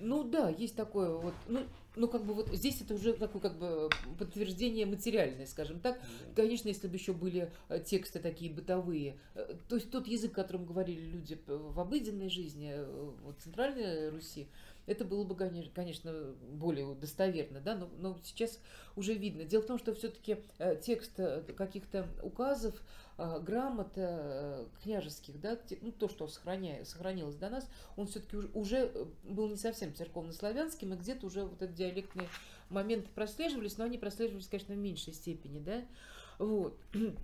[0.00, 1.64] Ну да, есть такое вот, ну,
[1.96, 6.00] ну как бы вот здесь это уже такое как бы подтверждение материальное, скажем так.
[6.34, 10.64] Конечно, если бы еще были э, тексты такие бытовые, э, то есть тот язык, которым
[10.64, 14.48] говорили люди в обыденной жизни, э, вот в Центральной Руси,
[14.86, 18.58] это было бы, коне- конечно, более достоверно, да, но, но сейчас
[18.96, 19.44] уже видно.
[19.44, 20.38] Дело в том, что все-таки
[20.82, 22.74] текст э, каких-то указов,
[23.18, 28.90] э, грамот э, княжеских, да, ну, то, что сохраня- сохранилось до нас, он все-таки уже
[28.92, 32.28] э, был не совсем церковнославянским, и где-то уже вот этот диалектные
[32.70, 35.82] моменты прослеживались, но они прослеживались, конечно, в меньшей степени, да.
[36.38, 36.76] Вот.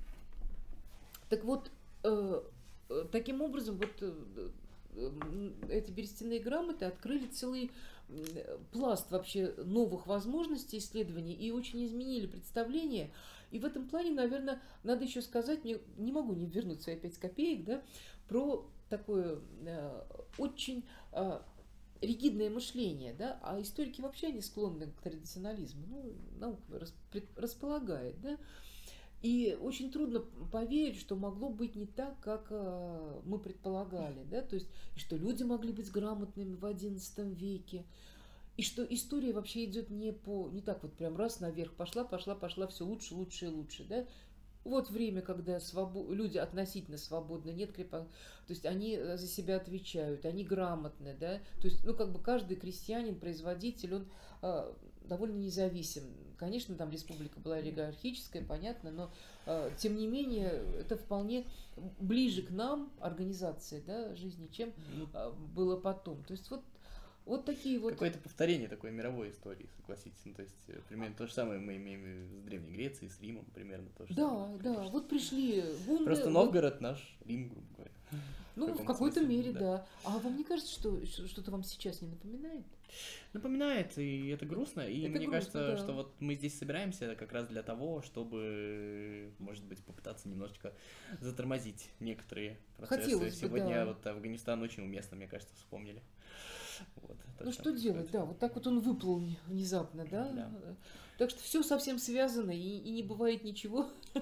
[1.28, 1.70] Так вот,
[2.02, 2.42] э,
[2.88, 4.48] э, таким образом, вот э, э,
[5.68, 7.70] эти берестяные грамоты открыли целый
[8.72, 13.10] пласт вообще новых возможностей исследований и очень изменили представление.
[13.50, 17.18] И в этом плане, наверное, надо еще сказать, мне не могу не вернуть свои пять
[17.18, 17.82] копеек, да,
[18.28, 20.02] про такое э,
[20.38, 21.40] очень э,
[22.00, 26.86] ригидное мышление, да, а историки вообще они склонны к традиционализму, ну, наука
[27.36, 28.38] располагает, да,
[29.22, 34.54] и очень трудно поверить, что могло быть не так, как э, мы предполагали, да, то
[34.54, 37.84] есть, что люди могли быть грамотными в XI веке,
[38.56, 42.34] и что история вообще идет не по, не так вот прям раз наверх пошла, пошла,
[42.34, 44.06] пошла, все лучше, лучше и лучше, да.
[44.64, 48.00] Вот время, когда свобо- люди относительно свободны, нет крепа,
[48.46, 52.20] то есть они э, за себя отвечают, они грамотны, да, то есть, ну, как бы
[52.20, 54.08] каждый крестьянин, производитель, он
[54.42, 54.72] э,
[55.04, 56.04] довольно независим.
[56.38, 59.10] Конечно, там республика была олигархическая, понятно, но
[59.46, 60.48] э, тем не менее
[60.80, 61.44] это вполне
[61.98, 66.22] ближе к нам организации, да, жизни, чем Ну, э, было потом.
[66.24, 66.62] То есть вот
[67.26, 67.92] вот такие вот.
[67.92, 70.18] Какое-то повторение такой мировой истории, согласитесь.
[70.24, 73.44] Ну, то есть, э, примерно то же самое мы имеем с Древней Грецией, с Римом,
[73.54, 74.56] примерно то же Да, самое.
[74.58, 74.90] да, конечно.
[74.90, 76.06] вот пришли гунны.
[76.06, 77.92] Просто вот- Новгород наш Рим, грубо говоря.
[78.56, 79.58] Ну, в каком-то какой-то мере, да.
[79.60, 79.86] да.
[80.04, 82.64] А вам не кажется, что- что-то вам сейчас не напоминает?
[83.32, 84.80] Напоминает, и это грустно.
[84.80, 85.76] И Это мне грустно, кажется, да.
[85.76, 90.72] что вот мы здесь собираемся как раз для того, чтобы, может быть, попытаться немножечко
[91.20, 93.02] затормозить некоторые процессы.
[93.02, 93.86] Хотелось бы, Сегодня да.
[93.86, 96.02] вот Афганистан очень уместно, мне кажется, вспомнили.
[96.96, 97.82] Вот, Ну что происходит.
[97.82, 100.28] делать, да, вот так вот он выплыл внезапно, да.
[100.32, 100.50] Да.
[101.20, 103.90] Так что все совсем связано, и, и не бывает ничего,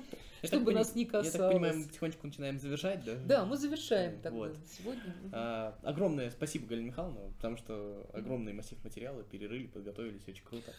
[0.42, 1.52] Я чтобы нас пони- не Я так касалось.
[1.54, 3.14] понимаю, мы потихонечку начинаем завершать, да?
[3.24, 4.56] Да, мы завершаем тогда Вот.
[4.76, 5.14] сегодня.
[5.30, 10.72] А, огромное спасибо, Галина Михайловна, потому что огромный массив материала перерыли, подготовились, очень круто.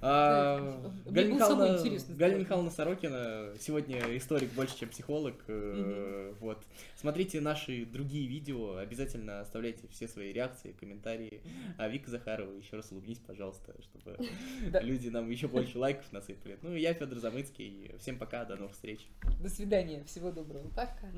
[0.00, 5.34] А, Галина, Михайловна, Галина Сорокина сегодня историк больше, чем психолог.
[5.48, 6.64] э, Вот.
[6.96, 11.40] Смотрите наши другие видео, обязательно оставляйте все свои реакции, комментарии.
[11.76, 14.16] А Вика Захарова, еще раз улыбнись, пожалуйста, чтобы
[14.82, 16.58] люди нам еще больше лайков насыпали.
[16.62, 17.92] Ну, и я Федор Замыцкий.
[17.98, 19.08] Всем пока, до новых встреч.
[19.40, 20.68] До свидания, всего доброго.
[20.70, 21.08] Пока.